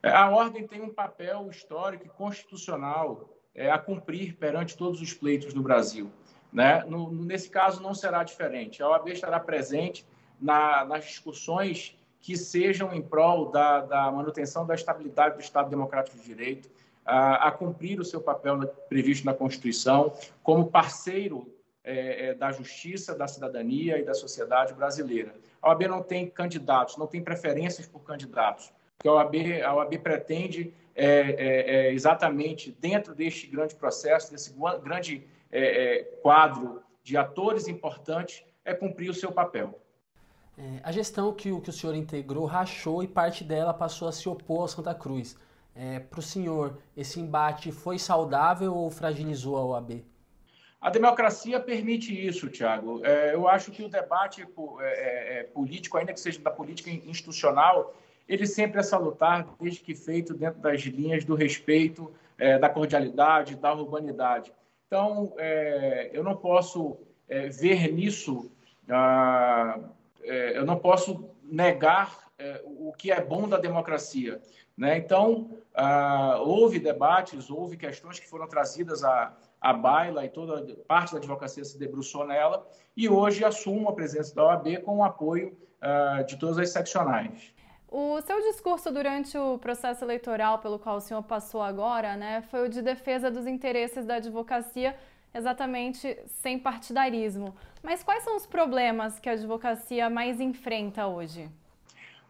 É, 0.03 0.11
a 0.11 0.29
ordem 0.31 0.67
tem 0.67 0.83
um 0.83 0.93
papel 0.93 1.49
histórico 1.49 2.07
e 2.07 2.09
constitucional 2.09 3.31
é, 3.55 3.71
a 3.71 3.79
cumprir 3.79 4.37
perante 4.37 4.77
todos 4.77 5.01
os 5.01 5.15
pleitos 5.15 5.55
do 5.55 5.63
Brasil. 5.63 6.11
Né? 6.53 6.85
No, 6.85 7.13
nesse 7.13 7.49
caso, 7.49 7.83
não 7.83 7.95
será 7.95 8.25
diferente. 8.25 8.83
A 8.83 8.89
OAB 8.89 9.09
estará 9.09 9.39
presente 9.39 10.05
na, 10.41 10.85
nas 10.85 11.05
discussões 11.05 11.97
que 12.21 12.37
sejam 12.37 12.93
em 12.93 13.01
prol 13.01 13.51
da, 13.51 13.81
da, 13.81 14.11
manutenção 14.11 14.67
da 14.67 14.75
estabilidade 14.75 15.37
do 15.37 15.41
Estado 15.41 15.71
Democrático 15.71 16.17
de 16.17 16.25
Direito, 16.25 16.69
a, 17.05 17.49
a 17.49 17.51
cumprir 17.51 18.01
o 18.01 18.05
seu 18.05 18.21
papel 18.21 18.57
na, 18.57 18.67
previsto 18.67 19.25
na 19.25 19.35
Constituição, 19.35 20.13
como 20.43 20.71
parceiro 20.71 21.53
é, 21.83 22.29
é, 22.29 22.35
da 22.35 22.53
justiça, 22.53 23.15
da 23.15 23.27
cidadania 23.27 23.99
e 23.99 24.05
da 24.05 24.15
sociedade 24.15 24.73
brasileira. 24.73 25.35
A 25.63 25.71
OAB 25.71 25.83
não 25.83 26.03
tem 26.03 26.29
candidatos, 26.29 26.97
não 26.97 27.07
tem 27.07 27.23
preferências 27.23 27.87
por 27.87 28.01
candidatos. 28.01 28.73
Que 28.99 29.09
a 29.09 29.13
OAB, 29.13 29.35
a 29.65 29.75
OAB 29.75 29.99
pretende 29.99 30.75
é, 30.95 31.07
é, 31.07 31.77
é 31.89 31.93
exatamente 31.93 32.77
dentro 32.81 33.15
deste 33.15 33.47
grande 33.47 33.75
processo, 33.75 34.33
desse 34.33 34.55
grande 34.83 35.25
é, 35.51 36.01
é, 36.01 36.03
quadro 36.21 36.83
de 37.03 37.17
atores 37.17 37.69
importantes 37.69 38.45
é 38.65 38.75
cumprir 38.75 39.09
o 39.11 39.15
seu 39.15 39.31
papel. 39.31 39.79
A 40.83 40.93
gestão 40.93 41.33
que 41.33 41.51
o, 41.51 41.61
que 41.61 41.71
o 41.71 41.73
senhor 41.73 41.95
integrou 41.97 42.45
rachou 42.45 43.03
e 43.03 43.09
parte 43.09 43.43
dela 43.43 43.73
passou 43.73 44.07
a 44.07 44.13
se 44.13 44.29
opor 44.29 44.61
ao 44.61 44.69
Santa 44.69 44.95
Cruz. 44.95 45.37
É, 45.75 45.99
Para 45.99 46.21
o 46.21 46.23
senhor, 46.23 46.79
esse 46.97 47.19
embate 47.19 47.73
foi 47.73 47.99
saudável 47.99 48.75
ou 48.75 48.91
fragilizou 48.91 49.57
a 49.57 49.65
OAB? 49.65 50.05
A 50.83 50.91
democracia 50.91 51.61
permite 51.61 52.13
isso, 52.13 52.49
Tiago. 52.49 53.07
É, 53.07 53.33
eu 53.33 53.47
acho 53.47 53.71
que 53.71 53.85
o 53.85 53.89
debate 53.89 54.43
é, 54.43 54.47
é, 54.81 55.39
é, 55.39 55.43
político, 55.45 55.97
ainda 55.97 56.13
que 56.13 56.19
seja 56.19 56.41
da 56.41 56.51
política 56.51 56.91
institucional, 56.91 57.95
ele 58.29 58.49
sempre 58.49 58.81
é 58.81 58.83
salutar, 58.83 59.47
desde 59.61 59.79
que 59.79 59.95
feito 59.95 60.35
dentro 60.35 60.61
das 60.61 60.81
linhas 60.81 61.25
do 61.25 61.37
respeito, 61.37 62.13
é, 62.37 62.59
da 62.59 62.69
cordialidade, 62.69 63.55
da 63.55 63.73
urbanidade. 63.73 64.53
Então, 64.89 65.33
é, 65.39 66.11
eu 66.13 66.25
não 66.25 66.37
posso 66.37 66.99
é, 67.29 67.47
ver 67.47 67.93
nisso, 67.93 68.51
ah, 68.91 69.79
eu 70.25 70.67
não 70.67 70.79
posso 70.79 71.31
negar 71.45 72.19
o 72.65 72.93
que 72.93 73.13
é 73.13 73.21
bom 73.21 73.49
da 73.49 73.57
democracia. 73.57 74.43
Né? 74.77 74.99
Então, 74.99 75.51
ah, 75.75 76.41
houve 76.41 76.81
debates, 76.81 77.51
houve 77.51 77.77
questões 77.77 78.19
que 78.19 78.29
foram 78.29 78.49
trazidas 78.49 79.05
à, 79.05 79.33
à 79.63 79.73
baila 79.73 80.25
e 80.25 80.29
toda 80.29 80.75
parte 80.89 81.13
da 81.13 81.19
advocacia 81.19 81.65
se 81.65 81.79
debruçou 81.79 82.27
nela, 82.27 82.67
e 82.97 83.09
hoje 83.09 83.45
assumo 83.45 83.89
a 83.89 83.93
presença 83.93 84.35
da 84.35 84.45
OAB 84.45 84.83
com 84.83 84.99
o 84.99 85.05
apoio 85.05 85.57
ah, 85.81 86.23
de 86.23 86.37
todas 86.37 86.59
as 86.59 86.71
seccionais. 86.71 87.55
O 87.89 88.21
seu 88.23 88.41
discurso 88.41 88.91
durante 88.91 89.37
o 89.39 89.59
processo 89.59 90.05
eleitoral 90.05 90.59
pelo 90.59 90.79
qual 90.79 90.97
o 90.97 91.01
senhor 91.01 91.23
passou 91.23 91.63
agora, 91.63 92.17
né, 92.17 92.43
foi 92.51 92.67
o 92.67 92.69
de 92.69 92.83
defesa 92.83 93.31
dos 93.31 93.47
interesses 93.47 94.05
da 94.05 94.17
advocacia, 94.17 94.97
exatamente 95.33 96.19
sem 96.27 96.59
partidarismo. 96.59 97.55
Mas 97.83 98.03
quais 98.03 98.25
são 98.25 98.37
os 98.37 98.47
problemas 98.47 99.21
que 99.21 99.29
a 99.29 99.33
advocacia 99.33 100.11
mais 100.11 100.41
enfrenta 100.41 101.07
hoje? 101.07 101.49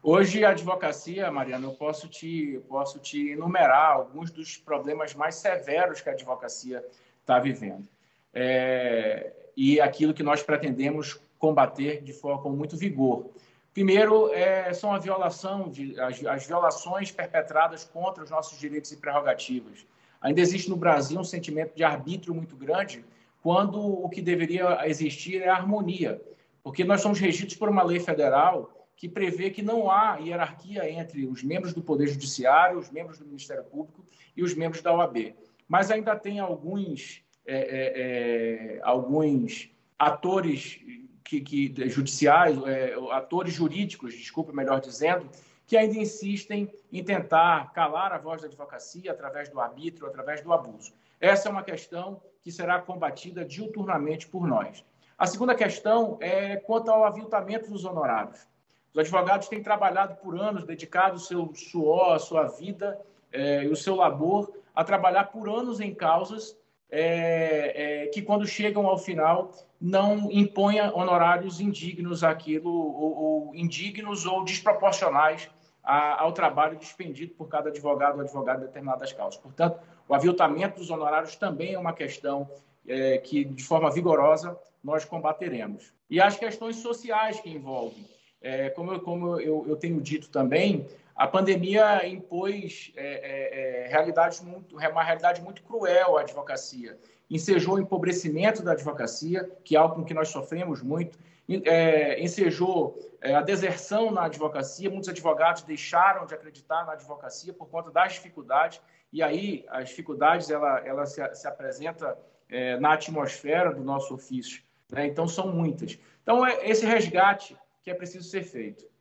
Hoje, 0.02 0.44
a 0.44 0.50
advocacia, 0.50 1.30
Mariana, 1.30 1.68
eu 1.68 1.74
posso 1.74 2.08
te, 2.08 2.60
posso 2.68 2.98
te 2.98 3.30
enumerar 3.30 3.92
alguns 3.92 4.32
dos 4.32 4.56
problemas 4.56 5.14
mais 5.14 5.36
severos 5.36 6.00
que 6.00 6.08
a 6.08 6.12
advocacia 6.12 6.84
está 7.22 7.38
vivendo. 7.38 7.88
É, 8.34 9.32
e 9.56 9.80
aquilo 9.80 10.14
que 10.14 10.22
nós 10.22 10.42
pretendemos 10.42 11.18
combater 11.38 12.02
de 12.02 12.12
forma 12.12 12.42
com 12.42 12.50
muito 12.50 12.76
vigor. 12.76 13.30
Primeiro, 13.72 14.32
é, 14.32 14.72
são 14.74 14.92
a 14.92 14.98
violação 14.98 15.68
de, 15.68 15.98
as, 15.98 16.24
as, 16.24 16.46
violações 16.46 17.10
perpetradas 17.10 17.84
contra 17.84 18.22
os 18.22 18.30
nossos 18.30 18.58
direitos 18.58 18.92
e 18.92 18.96
prerrogativas. 18.96 19.86
Ainda 20.20 20.40
existe 20.40 20.68
no 20.68 20.76
Brasil 20.76 21.18
um 21.18 21.24
sentimento 21.24 21.74
de 21.74 21.82
arbítrio 21.82 22.34
muito 22.34 22.54
grande, 22.54 23.04
quando 23.42 23.80
o 23.80 24.08
que 24.08 24.22
deveria 24.22 24.86
existir 24.86 25.42
é 25.42 25.48
a 25.48 25.56
harmonia, 25.56 26.22
porque 26.62 26.84
nós 26.84 27.00
somos 27.00 27.18
regidos 27.18 27.56
por 27.56 27.68
uma 27.68 27.82
lei 27.82 27.98
federal 27.98 28.70
que 28.94 29.08
prevê 29.08 29.50
que 29.50 29.62
não 29.62 29.90
há 29.90 30.18
hierarquia 30.18 30.88
entre 30.88 31.26
os 31.26 31.42
membros 31.42 31.74
do 31.74 31.82
Poder 31.82 32.06
Judiciário, 32.06 32.78
os 32.78 32.90
membros 32.90 33.18
do 33.18 33.24
Ministério 33.24 33.64
Público 33.64 34.04
e 34.36 34.44
os 34.44 34.54
membros 34.54 34.80
da 34.80 34.94
OAB. 34.94 35.34
Mas 35.68 35.90
ainda 35.90 36.16
tem 36.16 36.40
alguns, 36.40 37.22
é, 37.46 37.56
é, 37.56 38.76
é, 38.76 38.80
alguns 38.82 39.70
atores 39.98 40.80
que, 41.24 41.40
que 41.40 41.88
judiciais, 41.88 42.56
é, 42.64 42.94
atores 43.12 43.54
jurídicos, 43.54 44.14
desculpa, 44.14 44.52
melhor 44.52 44.80
dizendo, 44.80 45.28
que 45.66 45.76
ainda 45.76 45.96
insistem 45.96 46.70
em 46.92 47.02
tentar 47.02 47.72
calar 47.72 48.12
a 48.12 48.18
voz 48.18 48.42
da 48.42 48.48
advocacia 48.48 49.12
através 49.12 49.48
do 49.48 49.60
arbítrio, 49.60 50.06
através 50.06 50.42
do 50.42 50.52
abuso. 50.52 50.92
Essa 51.20 51.48
é 51.48 51.52
uma 51.52 51.62
questão 51.62 52.20
que 52.42 52.50
será 52.50 52.80
combatida 52.80 53.44
diuturnamente 53.44 54.26
por 54.26 54.46
nós. 54.46 54.84
A 55.16 55.26
segunda 55.26 55.54
questão 55.54 56.18
é 56.20 56.56
quanto 56.56 56.90
ao 56.90 57.04
aviltamento 57.04 57.70
dos 57.70 57.84
honorários. 57.84 58.46
Os 58.92 59.00
advogados 59.00 59.48
têm 59.48 59.62
trabalhado 59.62 60.16
por 60.16 60.38
anos, 60.38 60.64
dedicado 60.64 61.16
o 61.16 61.20
seu 61.20 61.54
suor, 61.54 62.14
a 62.14 62.18
sua 62.18 62.48
vida 62.48 63.00
é, 63.30 63.64
e 63.64 63.68
o 63.68 63.76
seu 63.76 63.94
labor 63.94 64.52
a 64.74 64.84
trabalhar 64.84 65.24
por 65.24 65.48
anos 65.48 65.80
em 65.80 65.94
causas 65.94 66.56
é, 66.90 68.04
é, 68.04 68.06
que, 68.08 68.20
quando 68.20 68.46
chegam 68.46 68.86
ao 68.86 68.98
final, 68.98 69.50
não 69.80 70.30
impõem 70.30 70.80
honorários 70.80 71.60
indignos 71.60 72.22
àquilo, 72.22 72.70
ou, 72.70 73.16
ou 73.16 73.54
indignos 73.54 74.26
ou 74.26 74.44
desproporcionais 74.44 75.48
a, 75.82 76.20
ao 76.22 76.32
trabalho 76.32 76.78
despendido 76.78 77.34
por 77.34 77.48
cada 77.48 77.70
advogado 77.70 78.16
ou 78.16 78.20
advogada 78.20 78.62
em 78.62 78.66
determinadas 78.66 79.12
causas. 79.12 79.40
Portanto, 79.40 79.78
o 80.08 80.14
aviltamento 80.14 80.78
dos 80.78 80.90
honorários 80.90 81.34
também 81.36 81.74
é 81.74 81.78
uma 81.78 81.92
questão 81.92 82.48
é, 82.86 83.18
que, 83.18 83.44
de 83.44 83.62
forma 83.62 83.90
vigorosa, 83.90 84.58
nós 84.82 85.04
combateremos. 85.04 85.92
E 86.10 86.20
as 86.20 86.36
questões 86.36 86.76
sociais 86.76 87.40
que 87.40 87.48
envolvem 87.48 88.04
é, 88.42 88.70
como, 88.70 88.92
eu, 88.92 89.00
como 89.00 89.40
eu, 89.40 89.64
eu, 89.68 89.76
tenho 89.76 90.00
dito 90.00 90.28
também, 90.28 90.86
a 91.14 91.26
pandemia 91.26 92.06
impôs 92.06 92.92
é, 92.96 93.86
é, 93.86 93.92
é 93.92 94.44
muito, 94.44 94.76
uma 94.76 95.02
realidade 95.02 95.42
muito 95.42 95.62
cruel 95.62 96.16
à 96.16 96.22
advocacia. 96.22 96.98
Ensejou 97.30 97.74
o 97.74 97.78
empobrecimento 97.78 98.62
da 98.62 98.72
advocacia, 98.72 99.50
que 99.64 99.76
é 99.76 99.78
algo 99.78 99.96
com 99.96 100.04
que 100.04 100.14
nós 100.14 100.28
sofremos 100.28 100.82
muito, 100.82 101.18
é, 101.64 102.22
ensejou 102.22 102.98
é, 103.20 103.34
a 103.34 103.42
deserção 103.42 104.10
na 104.10 104.24
advocacia. 104.24 104.90
Muitos 104.90 105.08
advogados 105.08 105.62
deixaram 105.62 106.26
de 106.26 106.34
acreditar 106.34 106.86
na 106.86 106.92
advocacia 106.92 107.52
por 107.52 107.68
conta 107.68 107.90
das 107.90 108.14
dificuldades, 108.14 108.80
e 109.12 109.22
aí 109.22 109.64
as 109.68 109.90
dificuldades 109.90 110.50
ela, 110.50 110.80
ela 110.86 111.06
se, 111.06 111.22
se 111.34 111.46
apresenta 111.46 112.16
é, 112.48 112.78
na 112.78 112.94
atmosfera 112.94 113.72
do 113.72 113.82
nosso 113.82 114.14
ofício. 114.14 114.62
Né? 114.90 115.06
Então, 115.06 115.26
são 115.26 115.48
muitas. 115.48 115.98
Então, 116.22 116.46
é, 116.46 116.68
esse 116.68 116.86
resgate 116.86 117.56
que 117.82 117.90
é 117.90 117.94
preciso 117.94 118.28
ser 118.28 118.44
feito. 118.44 118.91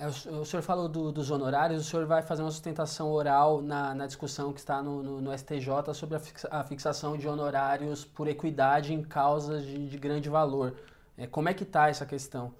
É, 0.00 0.06
o, 0.06 0.44
senhor 0.46 0.62
falou 0.62 0.88
do, 0.88 1.12
dos 1.12 1.30
honorários, 1.30 1.86
o 1.86 1.90
senhor 1.90 2.06
vai 2.06 2.22
fazer 2.22 2.40
uma 2.40 2.50
sustentação 2.50 3.12
oral 3.12 3.60
na, 3.60 3.94
na 3.94 4.06
discussão 4.06 4.50
que 4.50 4.58
está 4.58 4.82
no, 4.82 5.02
no, 5.02 5.20
no 5.20 5.38
STJ 5.38 5.92
sobre 5.92 6.16
a, 6.16 6.18
fixa, 6.18 6.48
a, 6.50 6.64
fixação 6.64 7.18
de 7.18 7.28
honorários 7.28 8.02
por 8.02 8.26
equidade 8.26 8.94
em 8.94 9.02
causas 9.02 9.62
de, 9.62 9.90
de 9.90 9.98
grande 9.98 10.30
valor. 10.30 10.74
É, 11.18 11.26
como 11.26 11.50
é 11.50 11.54
que 11.54 11.64
está 11.64 11.90
essa 11.90 12.06
questão? 12.06 12.54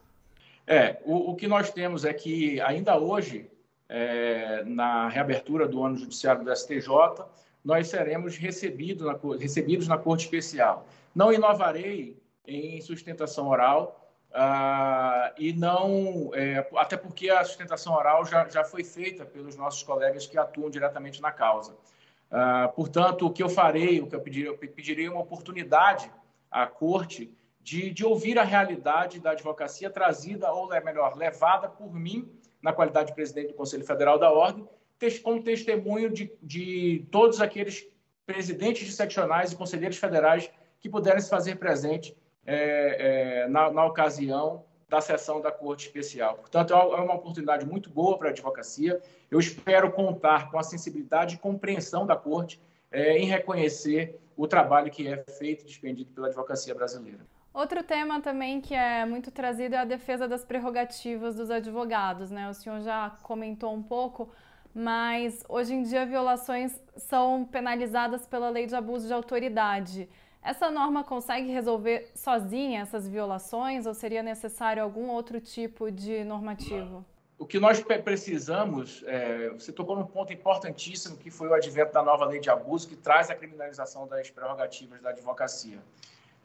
É, 0.66 1.00
o, 1.02 1.30
o, 1.30 1.34
que 1.34 1.48
nós 1.48 1.70
temos 1.70 2.04
é 2.04 2.12
que 2.12 2.60
ainda 2.60 2.98
hoje, 2.98 3.50
é, 3.88 4.62
na 4.66 5.08
reabertura 5.08 5.66
do 5.66 5.82
ano 5.82 5.96
judiciário 5.96 6.44
do 6.44 6.54
STJ, 6.54 7.24
nós 7.64 7.88
seremos 7.88 8.36
recebidos 8.36 9.06
na, 9.06 9.18
recebidos 9.38 9.88
na 9.88 9.96
Corte 9.96 10.24
Especial. 10.24 10.86
Não 11.14 11.32
inovarei 11.32 12.20
em 12.46 12.78
sustentação 12.82 13.48
oral, 13.48 14.00
ah, 14.32 14.89
e 15.38 15.52
não, 15.52 16.30
é, 16.34 16.66
até 16.76 16.96
porque 16.96 17.30
a 17.30 17.44
sustentação 17.44 17.94
oral 17.94 18.24
já, 18.24 18.48
já 18.48 18.64
foi 18.64 18.84
feita 18.84 19.24
pelos 19.24 19.56
nossos 19.56 19.82
colegas 19.82 20.26
que 20.26 20.38
atuam 20.38 20.70
diretamente 20.70 21.20
na 21.20 21.30
causa. 21.30 21.76
Ah, 22.30 22.70
portanto, 22.74 23.26
o 23.26 23.30
que 23.30 23.42
eu 23.42 23.48
farei, 23.48 24.00
o 24.00 24.06
que 24.06 24.14
eu 24.14 24.20
pedirei, 24.20 24.48
eu 24.48 24.56
pedirei 24.56 25.08
uma 25.08 25.20
oportunidade 25.20 26.10
à 26.50 26.66
corte 26.66 27.32
de, 27.60 27.90
de 27.90 28.04
ouvir 28.04 28.38
a 28.38 28.44
realidade 28.44 29.20
da 29.20 29.32
advocacia 29.32 29.90
trazida, 29.90 30.52
ou 30.52 30.68
melhor, 30.68 31.16
levada 31.16 31.68
por 31.68 31.92
mim, 31.92 32.30
na 32.62 32.72
qualidade 32.72 33.08
de 33.08 33.14
presidente 33.14 33.48
do 33.48 33.54
Conselho 33.54 33.84
Federal 33.84 34.18
da 34.18 34.30
Ordem, 34.30 34.66
como 35.22 35.42
testemunho 35.42 36.10
de, 36.10 36.30
de 36.42 37.06
todos 37.10 37.40
aqueles 37.40 37.86
presidentes 38.26 38.86
de 38.86 38.92
seccionais 38.92 39.52
e 39.52 39.56
conselheiros 39.56 39.96
federais 39.96 40.50
que 40.78 40.88
puderem 40.88 41.20
se 41.20 41.28
fazer 41.28 41.56
presente 41.56 42.14
é, 42.46 43.42
é, 43.44 43.48
na, 43.48 43.70
na, 43.70 43.84
ocasião 43.86 44.64
da 44.90 45.00
sessão 45.00 45.40
da 45.40 45.52
Corte 45.52 45.86
Especial. 45.86 46.34
Portanto, 46.34 46.74
é, 46.74 46.76
uma 46.76 47.14
oportunidade 47.14 47.64
muito 47.64 47.88
boa 47.88 48.18
para 48.18 48.28
a 48.28 48.30
advocacia. 48.32 49.00
Eu 49.30 49.38
espero 49.38 49.92
contar 49.92 50.50
com 50.50 50.58
a 50.58 50.64
sensibilidade 50.64 51.36
e 51.36 51.38
compreensão 51.38 52.04
da 52.04 52.16
Corte 52.16 52.60
é, 52.90 53.16
em 53.16 53.26
reconhecer 53.26 54.20
o 54.36 54.48
trabalho 54.48 54.90
que 54.90 55.06
é 55.06 55.24
feito 55.38 55.62
e 55.62 55.66
despendido 55.66 56.10
pela 56.12 56.26
advocacia 56.26 56.74
brasileira. 56.74 57.20
Outro 57.54 57.84
tema 57.84 58.20
também 58.20 58.60
que 58.60 58.74
é 58.74 59.04
muito 59.04 59.30
trazido 59.30 59.76
é 59.76 59.78
a 59.78 59.84
defesa 59.84 60.26
das 60.26 60.44
prerrogativas 60.44 61.36
dos 61.36 61.50
advogados, 61.50 62.30
né? 62.30 62.48
O 62.48 62.54
senhor 62.54 62.80
já 62.80 63.10
comentou 63.22 63.72
um 63.72 63.82
pouco, 63.82 64.28
mas 64.74 65.44
hoje 65.48 65.74
em 65.74 65.82
dia 65.82 66.04
violações 66.04 66.80
são 66.96 67.44
penalizadas 67.44 68.26
pela 68.26 68.50
lei 68.50 68.66
de 68.66 68.74
abuso 68.74 69.06
de 69.06 69.12
autoridade. 69.12 70.08
Essa 70.42 70.70
norma 70.70 71.04
consegue 71.04 71.50
resolver 71.50 72.10
sozinha 72.14 72.80
essas 72.80 73.06
violações 73.06 73.86
ou 73.86 73.92
seria 73.92 74.22
necessário 74.22 74.82
algum 74.82 75.08
outro 75.08 75.40
tipo 75.40 75.90
de 75.90 76.24
normativo? 76.24 77.04
O 77.38 77.46
que 77.46 77.58
nós 77.58 77.82
precisamos, 78.04 79.02
é, 79.06 79.48
você 79.50 79.72
tocou 79.72 79.96
num 79.96 80.04
ponto 80.04 80.32
importantíssimo 80.32 81.16
que 81.16 81.30
foi 81.30 81.48
o 81.48 81.54
advento 81.54 81.92
da 81.92 82.02
nova 82.02 82.26
lei 82.26 82.38
de 82.38 82.50
abuso 82.50 82.88
que 82.88 82.96
traz 82.96 83.30
a 83.30 83.34
criminalização 83.34 84.06
das 84.06 84.30
prerrogativas 84.30 85.00
da 85.00 85.10
advocacia. 85.10 85.78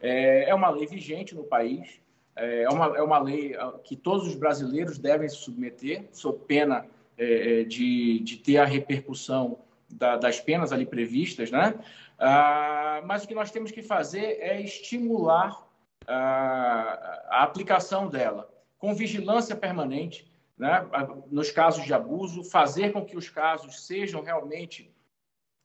É, 0.00 0.48
é 0.48 0.54
uma 0.54 0.70
lei 0.70 0.86
vigente 0.86 1.34
no 1.34 1.44
país, 1.44 2.00
é, 2.34 2.62
é 2.62 2.68
uma, 2.68 2.96
é 2.96 3.02
uma 3.02 3.18
lei 3.18 3.54
ah, 3.56 3.74
que 3.82 3.96
todos 3.96 4.26
os 4.26 4.34
brasileiros 4.34 4.98
devem 4.98 5.28
se 5.28 5.36
submeter, 5.36 6.04
sob 6.12 6.38
pena 6.46 6.86
é, 7.16 7.60
é, 7.60 7.64
de, 7.64 8.20
de 8.20 8.36
ter 8.36 8.58
a 8.58 8.64
repercussão 8.64 9.58
da, 9.88 10.16
das 10.16 10.40
penas 10.40 10.72
ali 10.72 10.84
previstas, 10.84 11.50
né? 11.50 11.74
Ah, 12.18 13.02
mas 13.04 13.24
o 13.24 13.28
que 13.28 13.34
nós 13.34 13.50
temos 13.50 13.70
que 13.70 13.82
fazer 13.82 14.38
é 14.40 14.60
estimular 14.60 15.66
ah, 16.06 17.26
a 17.28 17.42
aplicação 17.42 18.08
dela 18.08 18.48
com 18.78 18.94
vigilância 18.94 19.56
permanente, 19.56 20.30
né? 20.56 20.86
nos 21.30 21.50
casos 21.50 21.84
de 21.84 21.92
abuso, 21.92 22.44
fazer 22.44 22.92
com 22.92 23.04
que 23.04 23.16
os 23.16 23.28
casos 23.28 23.86
sejam 23.86 24.22
realmente 24.22 24.94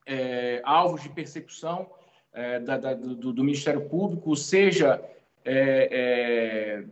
é, 0.06 0.60
alvos 0.64 1.02
de 1.02 1.08
persecução, 1.08 1.90
é, 2.32 2.58
da, 2.60 2.76
da, 2.78 2.94
do, 2.94 3.32
do, 3.32 3.44
Ministério 3.44 3.88
Público, 3.88 4.34
seja, 4.34 5.02
é, 5.44 5.88
é 5.90 6.84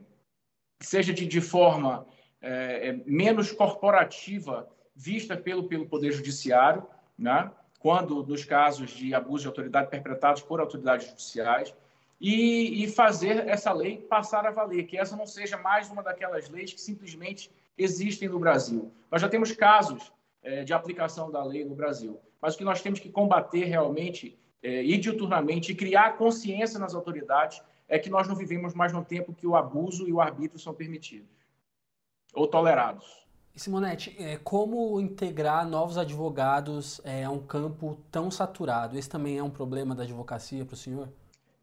seja 0.82 1.12
de, 1.12 1.26
de 1.26 1.40
forma 1.40 2.06
é, 2.40 2.88
é, 2.88 2.92
menos 3.06 3.50
corporativa 3.52 4.68
vista 4.94 5.36
pelo, 5.36 5.64
pelo 5.64 5.86
Poder 5.86 6.12
Judiciário, 6.12 6.86
né? 7.18 7.50
Quando 7.80 8.22
nos 8.24 8.44
casos 8.44 8.90
de 8.90 9.12
abuso 9.14 9.42
de 9.42 9.48
autoridade 9.48 9.90
perpetrados 9.90 10.42
por 10.42 10.60
autoridades 10.60 11.08
judiciais, 11.08 11.74
e, 12.20 12.84
e, 12.84 12.86
fazer 12.86 13.48
essa 13.48 13.72
lei 13.72 13.96
passar 13.96 14.46
a 14.46 14.50
valer, 14.50 14.84
que 14.84 14.98
essa 14.98 15.16
não 15.16 15.26
seja 15.26 15.56
mais 15.56 15.88
uma 15.88 16.02
daquelas 16.02 16.50
leis 16.50 16.70
que 16.70 16.80
simplesmente 16.80 17.50
existem 17.78 18.28
no 18.28 18.38
Brasil. 18.38 18.92
Nós 19.10 19.22
já 19.22 19.28
temos 19.28 19.52
casos 19.52 20.12
é, 20.42 20.62
de 20.62 20.74
aplicação 20.74 21.30
da 21.30 21.42
lei 21.42 21.64
no 21.64 21.74
Brasil, 21.74 22.20
mas 22.40 22.54
o 22.54 22.58
que 22.58 22.64
nós 22.64 22.82
temos 22.82 23.00
que 23.00 23.08
combater 23.08 23.64
realmente, 23.64 24.38
é, 24.62 24.84
e 24.84 25.00
e 25.00 25.74
criar 25.74 26.18
consciência 26.18 26.78
nas 26.78 26.94
autoridades, 26.94 27.62
é 27.88 27.98
que 27.98 28.10
nós 28.10 28.28
não 28.28 28.36
vivemos 28.36 28.74
mais 28.74 28.92
no 28.92 29.02
tempo 29.02 29.32
que 29.32 29.46
o 29.46 29.56
abuso 29.56 30.06
e 30.06 30.12
o 30.12 30.20
arbítrio 30.20 30.60
são 30.60 30.74
permitidos 30.74 31.40
ou 32.34 32.46
tolerados. 32.46 33.26
E 33.54 33.60
Simonete, 33.60 34.14
é, 34.18 34.36
como 34.38 35.00
integrar 35.00 35.66
novos 35.68 35.98
advogados 35.98 37.00
é, 37.04 37.24
a 37.24 37.30
um 37.30 37.40
campo 37.40 37.98
tão 38.10 38.30
saturado? 38.30 38.96
Esse 38.96 39.08
também 39.08 39.38
é 39.38 39.42
um 39.42 39.50
problema 39.50 39.94
da 39.94 40.04
advocacia 40.04 40.64
para 40.64 40.74
o 40.74 40.76
senhor? 40.76 41.08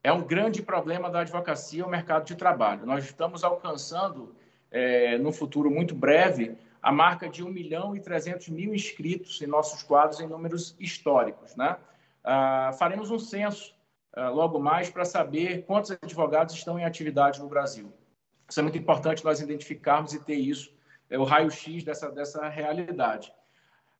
É 0.03 0.11
um 0.11 0.21
grande 0.21 0.61
problema 0.61 1.09
da 1.09 1.21
advocacia 1.21 1.85
o 1.85 1.89
mercado 1.89 2.25
de 2.25 2.35
trabalho. 2.35 2.85
Nós 2.85 3.03
estamos 3.03 3.43
alcançando, 3.43 4.35
é, 4.69 5.17
no 5.17 5.31
futuro 5.31 5.71
muito 5.71 5.95
breve, 5.95 6.57
a 6.81 6.91
marca 6.91 7.27
de 7.27 7.43
1 7.43 7.49
milhão 7.49 7.95
e 7.95 7.99
300 7.99 8.47
mil 8.49 8.73
inscritos 8.73 9.41
em 9.41 9.47
nossos 9.47 9.83
quadros 9.83 10.19
em 10.19 10.27
números 10.27 10.75
históricos. 10.79 11.55
Né? 11.55 11.75
Ah, 12.23 12.71
faremos 12.79 13.11
um 13.11 13.19
censo 13.19 13.75
ah, 14.13 14.29
logo 14.29 14.59
mais 14.59 14.89
para 14.89 15.03
saber 15.03 15.65
quantos 15.65 15.91
advogados 15.91 16.55
estão 16.55 16.79
em 16.79 16.85
atividade 16.85 17.41
no 17.41 17.47
Brasil. 17.47 17.91
Isso 18.49 18.59
é 18.59 18.63
muito 18.63 18.77
importante 18.77 19.25
nós 19.25 19.41
identificarmos 19.41 20.13
e 20.13 20.23
ter 20.23 20.35
isso, 20.35 20.73
é 21.09 21.17
o 21.17 21.23
raio-x 21.23 21.83
dessa, 21.83 22.11
dessa 22.11 22.47
realidade. 22.47 23.33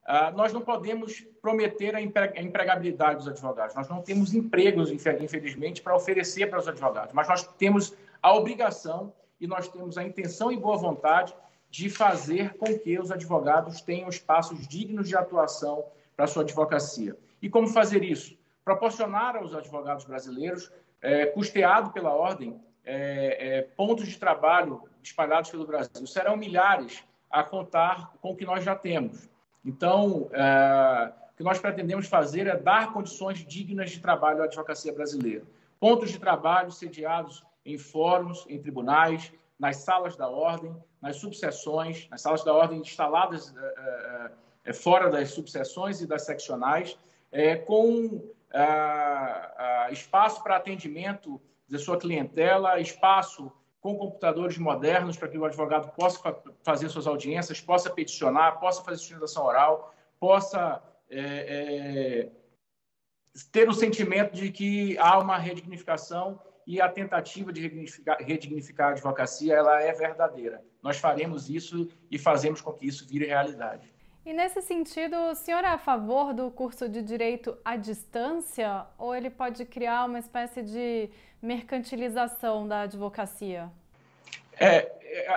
Uh, 0.08 0.36
nós 0.38 0.54
não 0.54 0.62
podemos 0.62 1.20
prometer 1.42 1.94
a 1.96 2.02
empregabilidade 2.02 3.18
dos 3.18 3.28
advogados. 3.28 3.76
Nós 3.76 3.90
não 3.90 4.02
temos 4.02 4.34
empregos, 4.34 4.90
infelizmente, 4.90 5.82
para 5.82 5.96
oferecer 5.96 6.50
para 6.50 6.60
os 6.60 6.68
advogados, 6.68 7.14
mas 7.14 7.28
nós 7.28 7.44
temos 7.44 7.94
a 8.22 8.34
obrigação 8.34 9.14
e 9.40 9.46
nós 9.46 9.68
temos 9.68 9.98
a 9.98 10.04
intenção 10.04 10.52
e 10.52 10.58
boa 10.58 10.78
vontade 10.78 11.36
de 11.70 11.90
fazer 11.90 12.56
com 12.56 12.78
que 12.80 12.98
os 12.98 13.12
advogados 13.12 13.82
tenham 13.82 14.08
espaços 14.08 14.66
dignos 14.68 15.10
de 15.10 15.18
atuação 15.18 15.86
para 16.16 16.26
sua 16.26 16.44
advocacia. 16.44 17.18
E 17.42 17.50
como 17.50 17.68
fazer 17.68 18.04
isso? 18.04 18.38
Proporcionar 18.64 19.36
aos 19.36 19.54
advogados 19.54 20.06
brasileiros, 20.06 20.72
é, 21.02 21.26
custeado 21.28 21.92
pela 21.92 22.12
ordem, 22.12 22.60
é, 22.84 23.58
é, 23.58 23.62
pontos 23.62 24.08
de 24.08 24.18
trabalho 24.18 24.82
espalhados 25.08 25.50
pelo 25.50 25.66
Brasil. 25.66 26.06
Serão 26.06 26.36
milhares 26.38 27.04
a 27.30 27.44
contar 27.44 28.14
com 28.22 28.32
o 28.32 28.36
que 28.36 28.46
nós 28.46 28.64
já 28.64 28.76
temos. 28.76 29.30
Então, 29.66 30.30
é, 30.32 31.12
o 31.34 31.38
que 31.38 31.44
nós 31.44 31.60
pretendemos 31.60 32.08
fazer 32.08 32.48
é 32.48 32.56
dar 32.56 32.94
condições 32.94 33.46
dignas 33.46 33.92
de 33.92 34.00
trabalho 34.00 34.42
à 34.42 34.46
advocacia 34.46 34.94
brasileira. 34.94 35.44
Pontos 35.80 36.10
de 36.12 36.20
trabalho 36.20 36.72
sediados 36.72 37.46
em 37.66 37.78
fóruns, 37.78 38.46
em 38.48 38.60
tribunais, 38.60 39.32
nas 39.60 39.78
salas 39.78 40.16
da 40.16 40.30
ordem, 40.30 40.76
nas 41.02 41.18
subseções, 41.18 42.08
nas 42.10 42.22
salas 42.22 42.44
da 42.44 42.54
ordem 42.54 42.80
instaladas 42.80 43.54
é, 43.56 43.60
é, 43.60 44.32
é 44.66 44.74
fora 44.74 45.10
das 45.10 45.32
subseções 45.32 46.02
e 46.02 46.08
das 46.08 46.24
seccionais, 46.24 46.98
é, 47.32 47.56
com 47.56 48.24
espaço 49.92 50.42
para 50.42 50.56
atendimento 50.56 51.40
da 51.70 51.78
sua 51.78 51.98
clientela, 51.98 52.80
espaço 52.80 53.52
com 53.88 53.96
computadores 53.96 54.58
modernos 54.58 55.16
para 55.16 55.30
que 55.30 55.38
o 55.38 55.46
advogado 55.46 55.90
possa 55.96 56.20
fazer 56.62 56.90
suas 56.90 57.08
audiências, 57.08 57.62
possa 57.62 57.90
peticionar, 57.90 58.60
possa 58.60 58.84
fazer 58.84 58.98
sustentação 58.98 59.46
oral, 59.46 59.96
possa 60.20 60.84
é, 61.10 61.22
é, 61.22 62.32
ter 63.50 63.70
o 63.70 63.74
sentimento 63.74 64.34
de 64.34 64.52
que 64.52 64.98
há 64.98 65.18
uma 65.18 65.38
redignificação 65.38 66.38
e 66.66 66.82
a 66.82 66.90
tentativa 66.90 67.54
de 67.54 67.62
redignificar, 67.62 68.18
redignificar 68.20 68.88
a 68.90 68.92
advocacia 68.92 69.56
ela 69.56 69.82
é 69.82 69.94
verdadeira. 69.94 70.62
Nós 70.84 70.98
faremos 70.98 71.50
isso 71.50 71.88
e 72.12 72.20
fazemos 72.20 72.60
com 72.60 72.74
que 72.74 72.86
isso 72.86 73.08
vire 73.08 73.26
realidade. 73.26 73.90
E 74.28 74.34
nesse 74.34 74.62
sentido, 74.62 75.16
o 75.32 75.36
senhor 75.36 75.64
é 75.64 75.70
a 75.70 75.78
favor 75.78 76.34
do 76.34 76.52
curso 76.52 76.90
de 76.90 77.02
direito 77.02 77.58
à 77.64 77.78
distância 77.78 78.86
ou 78.98 79.16
ele 79.16 79.30
pode 79.30 79.64
criar 79.64 80.04
uma 80.04 80.20
espécie 80.20 80.62
de 80.62 81.10
mercantilização 81.42 82.68
da 82.68 82.82
advocacia? 82.82 83.72
É, 84.60 84.92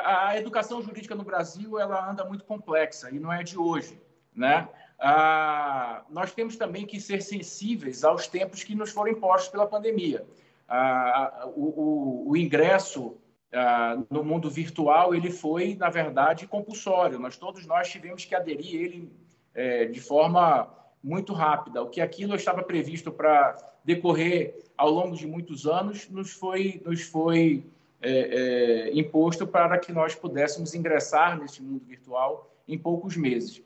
a 0.05 0.37
educação 0.37 0.83
jurídica 0.83 1.14
no 1.14 1.22
Brasil 1.22 1.79
ela 1.79 2.11
anda 2.11 2.24
muito 2.24 2.44
complexa 2.44 3.12
e 3.12 3.20
não 3.20 3.33
é 3.33 3.44
de 3.44 3.57
hoje, 3.57 3.96
né? 4.35 4.68
Ah, 4.98 6.03
nós 6.11 6.33
temos 6.33 6.57
também 6.57 6.85
que 6.85 7.00
ser 7.00 7.22
sensíveis 7.22 8.03
aos 8.03 8.26
tempos 8.26 8.64
que 8.64 8.74
nos 8.74 8.90
foram 8.90 9.12
impostos 9.12 9.50
pela 9.50 9.68
pandemia. 9.68 10.26
Ah, 10.68 11.44
o, 11.55 12.24
o, 12.26 12.31
o 12.31 12.37
ingresso 12.37 13.16
Uh, 13.52 14.06
no 14.08 14.22
mundo 14.22 14.48
virtual 14.48 15.12
ele 15.12 15.30
foi 15.30 15.74
na 15.74 15.90
verdade 15.90 16.46
compulsório. 16.46 17.18
Nós 17.18 17.36
todos 17.36 17.66
nós 17.66 17.88
tivemos 17.90 18.24
que 18.24 18.34
aderir 18.34 18.74
ele 18.74 19.12
é, 19.52 19.86
de 19.86 20.00
forma 20.00 20.72
muito 21.02 21.32
rápida. 21.32 21.82
O 21.82 21.88
que 21.88 22.00
aquilo 22.00 22.36
estava 22.36 22.62
previsto 22.62 23.10
para 23.10 23.56
decorrer 23.84 24.54
ao 24.76 24.88
longo 24.88 25.16
de 25.16 25.26
muitos 25.26 25.66
anos 25.66 26.08
nos 26.08 26.30
foi 26.30 26.80
nos 26.84 27.02
foi 27.02 27.64
é, 28.00 28.10
é, 28.10 28.98
imposto 28.98 29.46
para 29.46 29.78
que 29.78 29.92
nós 29.92 30.14
pudéssemos 30.14 30.74
ingressar 30.74 31.38
nesse 31.38 31.60
mundo 31.60 31.84
virtual 31.84 32.54
em 32.68 32.78
poucos 32.78 33.16
meses. 33.16 33.62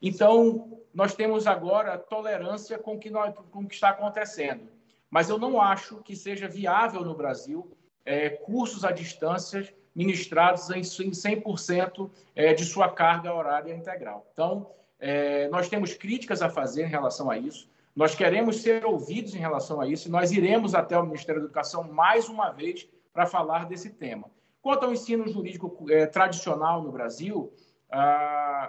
Então 0.00 0.80
nós 0.94 1.14
temos 1.14 1.46
agora 1.46 1.98
tolerância 1.98 2.78
com 2.78 2.96
que 2.98 3.10
nós, 3.10 3.34
com 3.50 3.60
o 3.60 3.66
que 3.66 3.74
está 3.74 3.88
acontecendo. 3.88 4.68
Mas 5.10 5.28
eu 5.28 5.38
não 5.38 5.60
acho 5.60 5.96
que 6.02 6.14
seja 6.14 6.46
viável 6.46 7.04
no 7.04 7.14
Brasil 7.14 7.76
é, 8.04 8.30
cursos 8.30 8.84
à 8.84 8.90
distância 8.90 9.72
ministrados 9.94 10.70
em 10.70 10.80
100% 10.80 12.10
é, 12.34 12.52
de 12.52 12.64
sua 12.64 12.88
carga 12.88 13.32
horária 13.32 13.72
integral. 13.72 14.26
Então, 14.32 14.70
é, 14.98 15.48
nós 15.48 15.68
temos 15.68 15.94
críticas 15.94 16.42
a 16.42 16.48
fazer 16.48 16.84
em 16.84 16.90
relação 16.90 17.30
a 17.30 17.38
isso, 17.38 17.68
nós 17.94 18.14
queremos 18.14 18.60
ser 18.60 18.84
ouvidos 18.84 19.34
em 19.34 19.38
relação 19.38 19.80
a 19.80 19.86
isso 19.86 20.08
e 20.08 20.10
nós 20.10 20.32
iremos 20.32 20.74
até 20.74 20.98
o 20.98 21.04
Ministério 21.04 21.40
da 21.40 21.46
Educação 21.46 21.84
mais 21.84 22.28
uma 22.28 22.50
vez 22.50 22.88
para 23.12 23.24
falar 23.24 23.66
desse 23.66 23.90
tema. 23.90 24.28
Quanto 24.60 24.84
ao 24.84 24.92
ensino 24.92 25.28
jurídico 25.28 25.86
é, 25.88 26.06
tradicional 26.06 26.82
no 26.82 26.90
Brasil, 26.90 27.52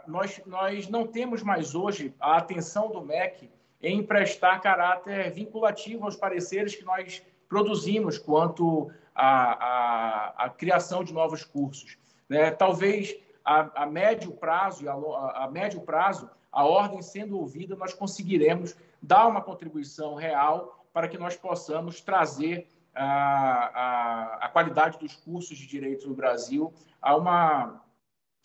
nós, 0.05 0.39
nós 0.45 0.87
não 0.87 1.07
temos 1.07 1.41
mais 1.41 1.73
hoje 1.73 2.13
a 2.19 2.37
atenção 2.37 2.91
do 2.91 3.01
MEC 3.01 3.49
em 3.81 4.03
prestar 4.03 4.59
caráter 4.59 5.31
vinculativo 5.31 6.05
aos 6.05 6.15
pareceres 6.15 6.75
que 6.75 6.83
nós 6.83 7.23
produzimos 7.47 8.17
quanto 8.17 8.91
à, 9.15 9.53
à, 9.53 10.45
à 10.45 10.49
criação 10.49 11.03
de 11.03 11.13
novos 11.13 11.43
cursos. 11.43 11.97
Né? 12.29 12.51
Talvez 12.51 13.15
a, 13.43 13.83
a 13.83 13.85
médio 13.85 14.31
prazo, 14.31 14.89
a, 14.89 15.45
a 15.45 15.49
médio 15.49 15.81
prazo, 15.81 16.29
a 16.51 16.65
ordem 16.65 17.01
sendo 17.01 17.39
ouvida, 17.39 17.75
nós 17.75 17.93
conseguiremos 17.93 18.75
dar 19.01 19.27
uma 19.27 19.41
contribuição 19.41 20.15
real 20.15 20.85
para 20.93 21.07
que 21.07 21.17
nós 21.17 21.35
possamos 21.35 22.01
trazer 22.01 22.67
a, 22.95 23.03
a, 23.03 24.45
a, 24.45 24.49
qualidade 24.49 24.97
dos 24.97 25.15
cursos 25.15 25.57
de 25.57 25.67
direito 25.67 26.07
no 26.07 26.15
Brasil 26.15 26.73
a, 27.01 27.15
uma, 27.15 27.81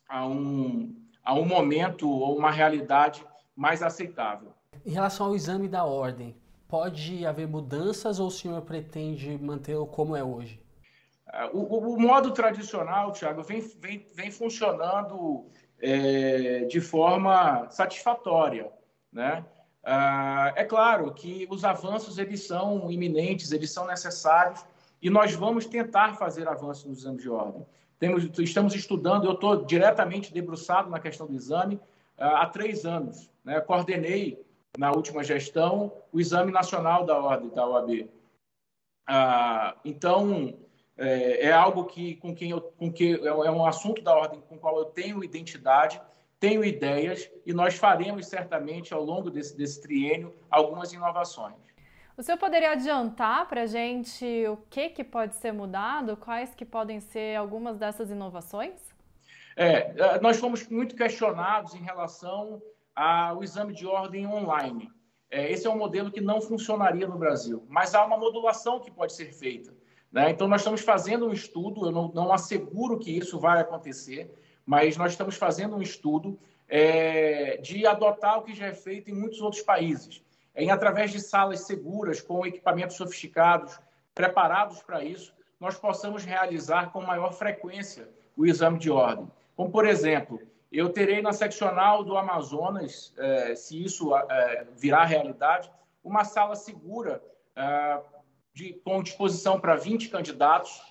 a, 0.08 0.26
um, 0.26 0.94
a 1.24 1.34
um 1.34 1.44
momento 1.44 2.10
ou 2.10 2.36
uma 2.36 2.50
realidade 2.50 3.24
mais 3.54 3.82
aceitável. 3.82 4.52
Em 4.84 4.90
relação 4.90 5.26
ao 5.26 5.36
exame 5.36 5.68
da 5.68 5.84
ordem, 5.84 6.34
pode 6.70 7.26
haver 7.26 7.48
mudanças 7.48 8.20
ou 8.20 8.28
o 8.28 8.30
senhor 8.30 8.62
pretende 8.62 9.36
mantê-lo 9.36 9.86
como 9.86 10.14
é 10.14 10.22
hoje? 10.22 10.62
É, 11.32 11.46
o, 11.46 11.94
o, 11.94 12.00
modo 12.00 12.30
tradicional, 12.30 13.12
Tiago, 13.12 13.42
vem, 13.42 13.60
vem, 13.60 14.06
vem 14.14 14.30
funcionando 14.30 15.46
é, 15.80 16.64
de 16.64 16.80
forma 16.80 17.68
satisfatória. 17.70 18.70
Né? 19.12 19.44
Ah, 19.82 20.52
é 20.56 20.64
claro 20.64 21.12
que 21.12 21.46
os 21.50 21.64
avanços 21.64 22.18
eles 22.18 22.46
são 22.46 22.90
iminentes, 22.90 23.50
eles 23.50 23.72
são 23.72 23.86
necessários 23.86 24.64
e 25.02 25.10
nós 25.10 25.34
vamos 25.34 25.66
tentar 25.66 26.14
fazer 26.14 26.46
avanços 26.46 26.84
nos 26.84 26.98
exames 27.00 27.22
de 27.22 27.30
ordem. 27.30 27.66
Temos, 27.98 28.28
estamos 28.38 28.74
estudando, 28.74 29.26
eu 29.26 29.32
estou 29.32 29.64
diretamente 29.64 30.32
debruçado 30.32 30.88
na 30.88 31.00
questão 31.00 31.26
do 31.26 31.34
exame 31.34 31.80
ah, 32.16 32.42
há 32.42 32.46
três 32.46 32.84
anos. 32.84 33.30
Né? 33.44 33.60
Coordenei 33.60 34.44
na 34.78 34.92
última 34.92 35.22
gestão, 35.24 35.92
o 36.12 36.20
Exame 36.20 36.52
Nacional 36.52 37.04
da 37.04 37.18
Ordem, 37.18 37.50
da 37.50 37.66
OAB. 37.66 38.08
Ah, 39.06 39.76
então, 39.84 40.54
é, 40.96 41.46
é, 41.46 41.52
algo 41.52 41.84
que, 41.84 42.16
com 42.16 42.34
quem 42.34 42.50
eu, 42.50 42.60
com 42.60 42.92
que 42.92 43.14
é, 43.26 43.32
um 43.32 43.66
assunto 43.66 44.02
da 44.02 44.14
ordem 44.14 44.40
com 44.48 44.56
o 44.56 44.58
qual 44.58 44.78
eu 44.78 44.84
tenho 44.84 45.24
identidade, 45.24 46.00
tenho 46.38 46.64
ideias 46.64 47.28
e 47.44 47.52
nós 47.52 47.74
faremos 47.74 48.26
certamente 48.26 48.94
ao 48.94 49.02
longo 49.02 49.30
desse, 49.30 49.56
desse 49.56 49.80
triênio 49.80 50.34
algumas 50.50 50.92
inovações. 50.92 51.56
O 52.16 52.22
senhor 52.22 52.38
poderia 52.38 52.72
adiantar 52.72 53.48
para 53.48 53.62
a 53.62 53.66
gente 53.66 54.46
o 54.46 54.58
que, 54.68 54.90
que 54.90 55.02
pode 55.02 55.34
ser 55.36 55.52
mudado, 55.52 56.16
quais 56.16 56.54
que 56.54 56.64
podem 56.64 57.00
ser 57.00 57.36
algumas 57.36 57.78
dessas 57.78 58.10
inovações? 58.10 58.78
É 59.56 60.18
nós 60.20 60.38
fomos 60.38 60.66
muito 60.68 60.94
questionados 60.94 61.74
em 61.74 61.82
relação 61.82 62.62
ao 62.94 63.42
exame 63.42 63.72
de 63.72 63.86
ordem 63.86 64.26
online. 64.26 64.90
É, 65.30 65.50
esse 65.50 65.66
é 65.66 65.70
um 65.70 65.78
modelo 65.78 66.10
que 66.10 66.20
não 66.20 66.40
funcionaria 66.40 67.06
no 67.06 67.16
Brasil, 67.16 67.64
mas 67.68 67.94
há 67.94 68.04
uma 68.04 68.18
modulação 68.18 68.80
que 68.80 68.90
pode 68.90 69.12
ser 69.12 69.32
feita. 69.32 69.72
Né? 70.10 70.30
Então, 70.30 70.48
nós 70.48 70.60
estamos 70.60 70.80
fazendo 70.80 71.26
um 71.26 71.32
estudo, 71.32 71.86
eu 71.86 71.92
não, 71.92 72.10
não, 72.12 72.32
asseguro 72.32 72.98
que 72.98 73.16
isso 73.16 73.38
vai 73.38 73.60
acontecer, 73.60 74.30
mas 74.66 74.96
nós 74.96 75.12
estamos 75.12 75.36
fazendo 75.36 75.76
um 75.76 75.82
estudo 75.82 76.38
é, 76.68 77.58
de 77.58 77.86
adotar 77.86 78.38
o 78.38 78.42
que 78.42 78.54
já 78.54 78.66
é 78.66 78.74
feito 78.74 79.10
em 79.10 79.14
muitos 79.14 79.40
outros 79.40 79.62
países, 79.62 80.22
em 80.56 80.70
através 80.70 81.12
de 81.12 81.20
salas 81.20 81.60
seguras, 81.60 82.20
com 82.20 82.44
equipamentos 82.44 82.96
sofisticados, 82.96 83.78
preparados 84.14 84.82
para 84.82 85.04
isso, 85.04 85.32
nós 85.60 85.78
possamos 85.78 86.24
realizar 86.24 86.90
com 86.90 87.00
maior 87.02 87.32
frequência 87.32 88.08
o 88.36 88.46
exame 88.46 88.78
de 88.78 88.90
ordem. 88.90 89.30
Como, 89.54 89.70
por 89.70 89.86
exemplo, 89.86 90.40
eu 90.70 90.88
terei 90.90 91.20
na 91.20 91.32
seccional 91.32 92.04
do 92.04 92.16
Amazonas, 92.16 93.12
é, 93.18 93.54
se 93.54 93.82
isso 93.82 94.14
é, 94.16 94.66
virar 94.76 95.04
realidade, 95.04 95.70
uma 96.02 96.24
sala 96.24 96.54
segura 96.54 97.22
é, 97.56 98.00
de, 98.54 98.74
com 98.84 99.02
disposição 99.02 99.60
para 99.60 99.76
20 99.76 100.08
candidatos, 100.08 100.88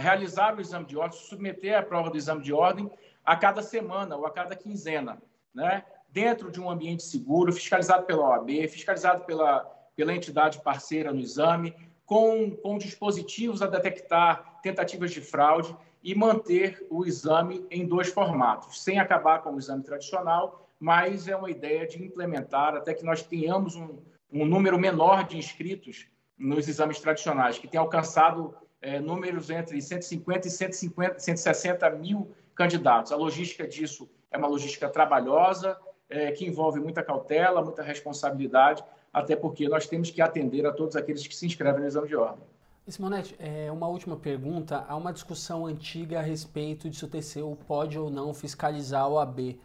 realizar 0.00 0.56
o 0.56 0.60
exame 0.60 0.86
de 0.86 0.96
ordem, 0.96 1.18
submeter 1.18 1.76
a 1.76 1.82
prova 1.82 2.08
do 2.08 2.16
exame 2.16 2.42
de 2.42 2.54
ordem 2.54 2.90
a 3.22 3.36
cada 3.36 3.60
semana 3.60 4.16
ou 4.16 4.24
a 4.24 4.30
cada 4.30 4.56
quinzena, 4.56 5.20
né? 5.52 5.84
dentro 6.08 6.50
de 6.50 6.60
um 6.60 6.70
ambiente 6.70 7.02
seguro, 7.02 7.52
fiscalizado 7.52 8.06
pela 8.06 8.28
OAB, 8.28 8.48
fiscalizado 8.68 9.24
pela, 9.24 9.60
pela 9.94 10.14
entidade 10.14 10.60
parceira 10.62 11.12
no 11.12 11.20
exame, 11.20 11.74
com, 12.06 12.50
com 12.56 12.78
dispositivos 12.78 13.60
a 13.60 13.66
detectar 13.66 14.58
tentativas 14.62 15.10
de 15.10 15.20
fraude 15.20 15.76
e 16.02 16.14
manter 16.14 16.86
o 16.90 17.04
exame 17.04 17.66
em 17.70 17.86
dois 17.86 18.08
formatos, 18.08 18.82
sem 18.82 18.98
acabar 18.98 19.42
com 19.42 19.54
o 19.54 19.58
exame 19.58 19.82
tradicional, 19.82 20.68
mas 20.78 21.26
é 21.26 21.36
uma 21.36 21.50
ideia 21.50 21.86
de 21.86 22.02
implementar 22.02 22.74
até 22.74 22.94
que 22.94 23.04
nós 23.04 23.22
tenhamos 23.22 23.74
um, 23.74 23.98
um 24.32 24.44
número 24.44 24.78
menor 24.78 25.26
de 25.26 25.36
inscritos 25.36 26.06
nos 26.38 26.68
exames 26.68 27.00
tradicionais, 27.00 27.58
que 27.58 27.66
tem 27.66 27.80
alcançado 27.80 28.54
é, 28.80 29.00
números 29.00 29.50
entre 29.50 29.80
150 29.80 30.46
e 30.46 30.50
150, 30.50 31.18
160 31.18 31.90
mil 31.90 32.30
candidatos. 32.54 33.10
A 33.10 33.16
logística 33.16 33.66
disso 33.66 34.08
é 34.30 34.38
uma 34.38 34.46
logística 34.46 34.88
trabalhosa, 34.88 35.76
é, 36.08 36.30
que 36.30 36.46
envolve 36.46 36.80
muita 36.80 37.02
cautela, 37.02 37.62
muita 37.62 37.82
responsabilidade, 37.82 38.84
até 39.12 39.34
porque 39.34 39.68
nós 39.68 39.86
temos 39.86 40.10
que 40.10 40.22
atender 40.22 40.64
a 40.66 40.72
todos 40.72 40.96
aqueles 40.96 41.26
que 41.26 41.34
se 41.34 41.46
inscrevem 41.46 41.80
no 41.80 41.86
exame 41.86 42.08
de 42.08 42.16
ordem. 42.16 42.44
Simonete, 42.92 43.34
é, 43.38 43.70
uma 43.70 43.86
última 43.88 44.16
pergunta. 44.16 44.84
Há 44.88 44.96
uma 44.96 45.12
discussão 45.12 45.66
antiga 45.66 46.18
a 46.18 46.22
respeito 46.22 46.88
de 46.88 46.96
se 46.96 47.04
o 47.04 47.08
TCU 47.08 47.56
pode 47.66 47.98
ou 47.98 48.10
não 48.10 48.32
fiscalizar 48.32 49.02
a 49.02 49.08
OAB. 49.08 49.58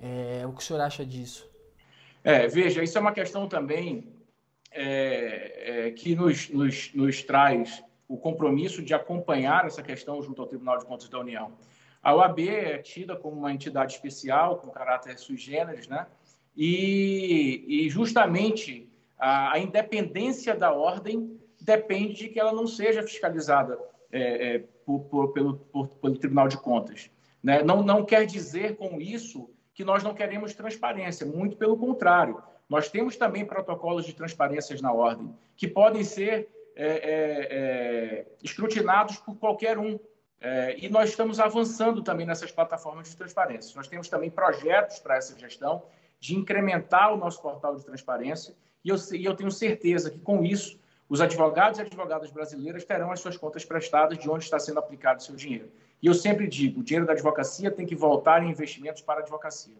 É, 0.00 0.44
o 0.46 0.52
que 0.52 0.60
o 0.60 0.62
senhor 0.62 0.80
acha 0.80 1.04
disso? 1.04 1.48
É, 2.24 2.46
veja, 2.48 2.82
isso 2.82 2.96
é 2.96 3.00
uma 3.00 3.12
questão 3.12 3.48
também 3.48 4.08
é, 4.70 5.86
é, 5.86 5.90
que 5.90 6.14
nos, 6.14 6.48
nos, 6.50 6.92
nos 6.94 7.22
traz 7.22 7.82
o 8.08 8.16
compromisso 8.16 8.82
de 8.82 8.94
acompanhar 8.94 9.66
essa 9.66 9.82
questão 9.82 10.22
junto 10.22 10.42
ao 10.42 10.48
Tribunal 10.48 10.78
de 10.78 10.86
Contas 10.86 11.08
da 11.08 11.18
União. 11.18 11.52
A 12.02 12.14
OAB 12.14 12.40
é 12.40 12.78
tida 12.78 13.16
como 13.16 13.36
uma 13.36 13.52
entidade 13.52 13.94
especial, 13.94 14.56
com 14.56 14.70
caráter 14.70 15.18
sui 15.18 15.36
generis, 15.36 15.86
né? 15.86 16.06
e, 16.56 17.64
e 17.66 17.90
justamente 17.90 18.88
a, 19.18 19.52
a 19.52 19.58
independência 19.58 20.54
da 20.54 20.72
ordem 20.72 21.40
depende 21.64 22.14
de 22.14 22.28
que 22.28 22.40
ela 22.40 22.52
não 22.52 22.66
seja 22.66 23.02
fiscalizada 23.02 23.78
é, 24.10 24.54
é, 24.54 24.58
por, 24.84 25.00
por, 25.04 25.32
pelo, 25.32 25.56
por, 25.56 25.88
pelo 25.88 26.18
Tribunal 26.18 26.48
de 26.48 26.58
Contas. 26.58 27.10
Né? 27.42 27.62
Não, 27.62 27.82
não 27.82 28.04
quer 28.04 28.26
dizer 28.26 28.76
com 28.76 29.00
isso 29.00 29.50
que 29.74 29.84
nós 29.84 30.02
não 30.02 30.14
queremos 30.14 30.54
transparência, 30.54 31.26
muito 31.26 31.56
pelo 31.56 31.76
contrário. 31.76 32.42
Nós 32.68 32.88
temos 32.88 33.16
também 33.16 33.44
protocolos 33.44 34.04
de 34.04 34.12
transparência 34.12 34.76
na 34.80 34.92
ordem, 34.92 35.34
que 35.56 35.66
podem 35.66 36.04
ser 36.04 36.48
é, 36.74 36.86
é, 36.86 37.48
é 37.50 38.26
escrutinados 38.42 39.16
por 39.18 39.36
qualquer 39.36 39.78
um. 39.78 39.98
É, 40.40 40.76
e 40.78 40.88
nós 40.88 41.10
estamos 41.10 41.38
avançando 41.38 42.02
também 42.02 42.26
nessas 42.26 42.50
plataformas 42.50 43.08
de 43.08 43.16
transparência. 43.16 43.76
Nós 43.76 43.88
temos 43.88 44.08
também 44.08 44.30
projetos 44.30 44.98
para 44.98 45.16
essa 45.16 45.38
gestão 45.38 45.82
de 46.18 46.36
incrementar 46.36 47.12
o 47.12 47.16
nosso 47.16 47.40
portal 47.40 47.76
de 47.76 47.84
transparência, 47.84 48.54
e 48.84 48.88
eu, 48.88 48.96
e 49.12 49.24
eu 49.24 49.34
tenho 49.34 49.50
certeza 49.50 50.10
que 50.10 50.18
com 50.18 50.44
isso 50.44 50.78
os 51.12 51.20
advogados 51.20 51.78
e 51.78 51.82
advogadas 51.82 52.30
brasileiras 52.30 52.86
terão 52.86 53.12
as 53.12 53.20
suas 53.20 53.36
contas 53.36 53.66
prestadas 53.66 54.16
de 54.16 54.30
onde 54.30 54.44
está 54.44 54.58
sendo 54.58 54.78
aplicado 54.78 55.20
o 55.20 55.22
seu 55.22 55.36
dinheiro. 55.36 55.70
E 56.02 56.06
eu 56.06 56.14
sempre 56.14 56.48
digo, 56.48 56.80
o 56.80 56.82
dinheiro 56.82 57.04
da 57.04 57.12
advocacia 57.12 57.70
tem 57.70 57.84
que 57.84 57.94
voltar 57.94 58.42
em 58.42 58.48
investimentos 58.48 59.02
para 59.02 59.20
a 59.20 59.22
advocacia. 59.22 59.76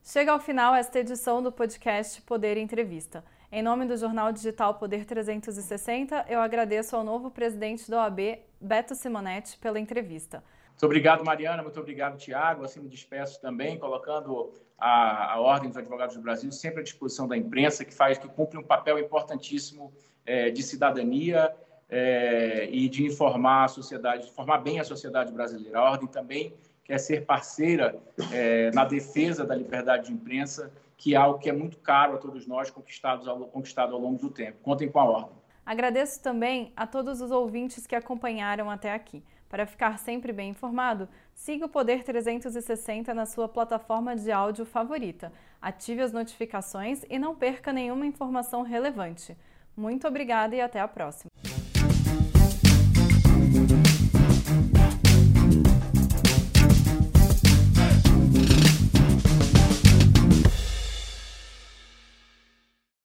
Chega 0.00 0.30
ao 0.30 0.38
final 0.38 0.76
esta 0.76 1.00
edição 1.00 1.42
do 1.42 1.50
podcast 1.50 2.22
Poder 2.22 2.56
Entrevista. 2.56 3.24
Em 3.50 3.62
nome 3.62 3.84
do 3.84 3.96
jornal 3.96 4.30
digital 4.30 4.74
Poder 4.74 5.04
360, 5.04 6.24
eu 6.28 6.38
agradeço 6.38 6.94
ao 6.94 7.02
novo 7.02 7.32
presidente 7.32 7.90
da 7.90 8.04
OAB, 8.04 8.38
Beto 8.60 8.94
Simonetti, 8.94 9.58
pela 9.58 9.80
entrevista. 9.80 10.40
Muito 10.76 10.84
obrigado, 10.84 11.24
Mariana. 11.24 11.62
Muito 11.62 11.80
obrigado, 11.80 12.18
Tiago. 12.18 12.62
Assim 12.62 12.80
me 12.80 12.88
despeço 12.88 13.40
também, 13.40 13.78
colocando 13.78 14.52
a, 14.78 15.32
a 15.32 15.40
Ordem 15.40 15.70
dos 15.70 15.78
Advogados 15.78 16.14
do 16.14 16.20
Brasil 16.20 16.52
sempre 16.52 16.80
à 16.80 16.82
disposição 16.82 17.26
da 17.26 17.34
imprensa, 17.34 17.82
que 17.82 17.94
faz, 17.94 18.18
que 18.18 18.28
cumpre 18.28 18.58
um 18.58 18.62
papel 18.62 18.98
importantíssimo 18.98 19.90
é, 20.26 20.50
de 20.50 20.62
cidadania 20.62 21.50
é, 21.88 22.68
e 22.70 22.90
de 22.90 23.06
informar 23.06 23.64
a 23.64 23.68
sociedade, 23.68 24.28
informar 24.28 24.58
bem 24.58 24.78
a 24.78 24.84
sociedade 24.84 25.32
brasileira. 25.32 25.78
A 25.78 25.92
Ordem 25.92 26.08
também 26.08 26.52
quer 26.84 26.98
ser 26.98 27.24
parceira 27.24 27.96
é, 28.30 28.70
na 28.72 28.84
defesa 28.84 29.46
da 29.46 29.54
liberdade 29.54 30.08
de 30.08 30.12
imprensa, 30.12 30.70
que 30.98 31.14
é 31.14 31.16
algo 31.16 31.38
que 31.38 31.48
é 31.48 31.54
muito 31.54 31.78
caro 31.78 32.16
a 32.16 32.18
todos 32.18 32.46
nós, 32.46 32.70
ao, 33.26 33.46
conquistado 33.46 33.94
ao 33.94 34.00
longo 34.00 34.18
do 34.18 34.28
tempo. 34.28 34.58
Contem 34.62 34.90
com 34.90 35.00
a 35.00 35.04
Ordem. 35.04 35.36
Agradeço 35.64 36.22
também 36.22 36.70
a 36.76 36.86
todos 36.86 37.22
os 37.22 37.30
ouvintes 37.30 37.86
que 37.86 37.96
acompanharam 37.96 38.70
até 38.70 38.92
aqui. 38.92 39.22
Para 39.48 39.66
ficar 39.66 39.98
sempre 39.98 40.32
bem 40.32 40.50
informado, 40.50 41.08
siga 41.34 41.66
o 41.66 41.68
Poder 41.68 42.02
360 42.02 43.14
na 43.14 43.26
sua 43.26 43.48
plataforma 43.48 44.16
de 44.16 44.32
áudio 44.32 44.64
favorita. 44.64 45.32
Ative 45.60 46.02
as 46.02 46.12
notificações 46.12 47.04
e 47.08 47.18
não 47.18 47.34
perca 47.34 47.72
nenhuma 47.72 48.06
informação 48.06 48.62
relevante. 48.62 49.36
Muito 49.76 50.08
obrigada 50.08 50.56
e 50.56 50.60
até 50.60 50.80
a 50.80 50.88
próxima! 50.88 51.30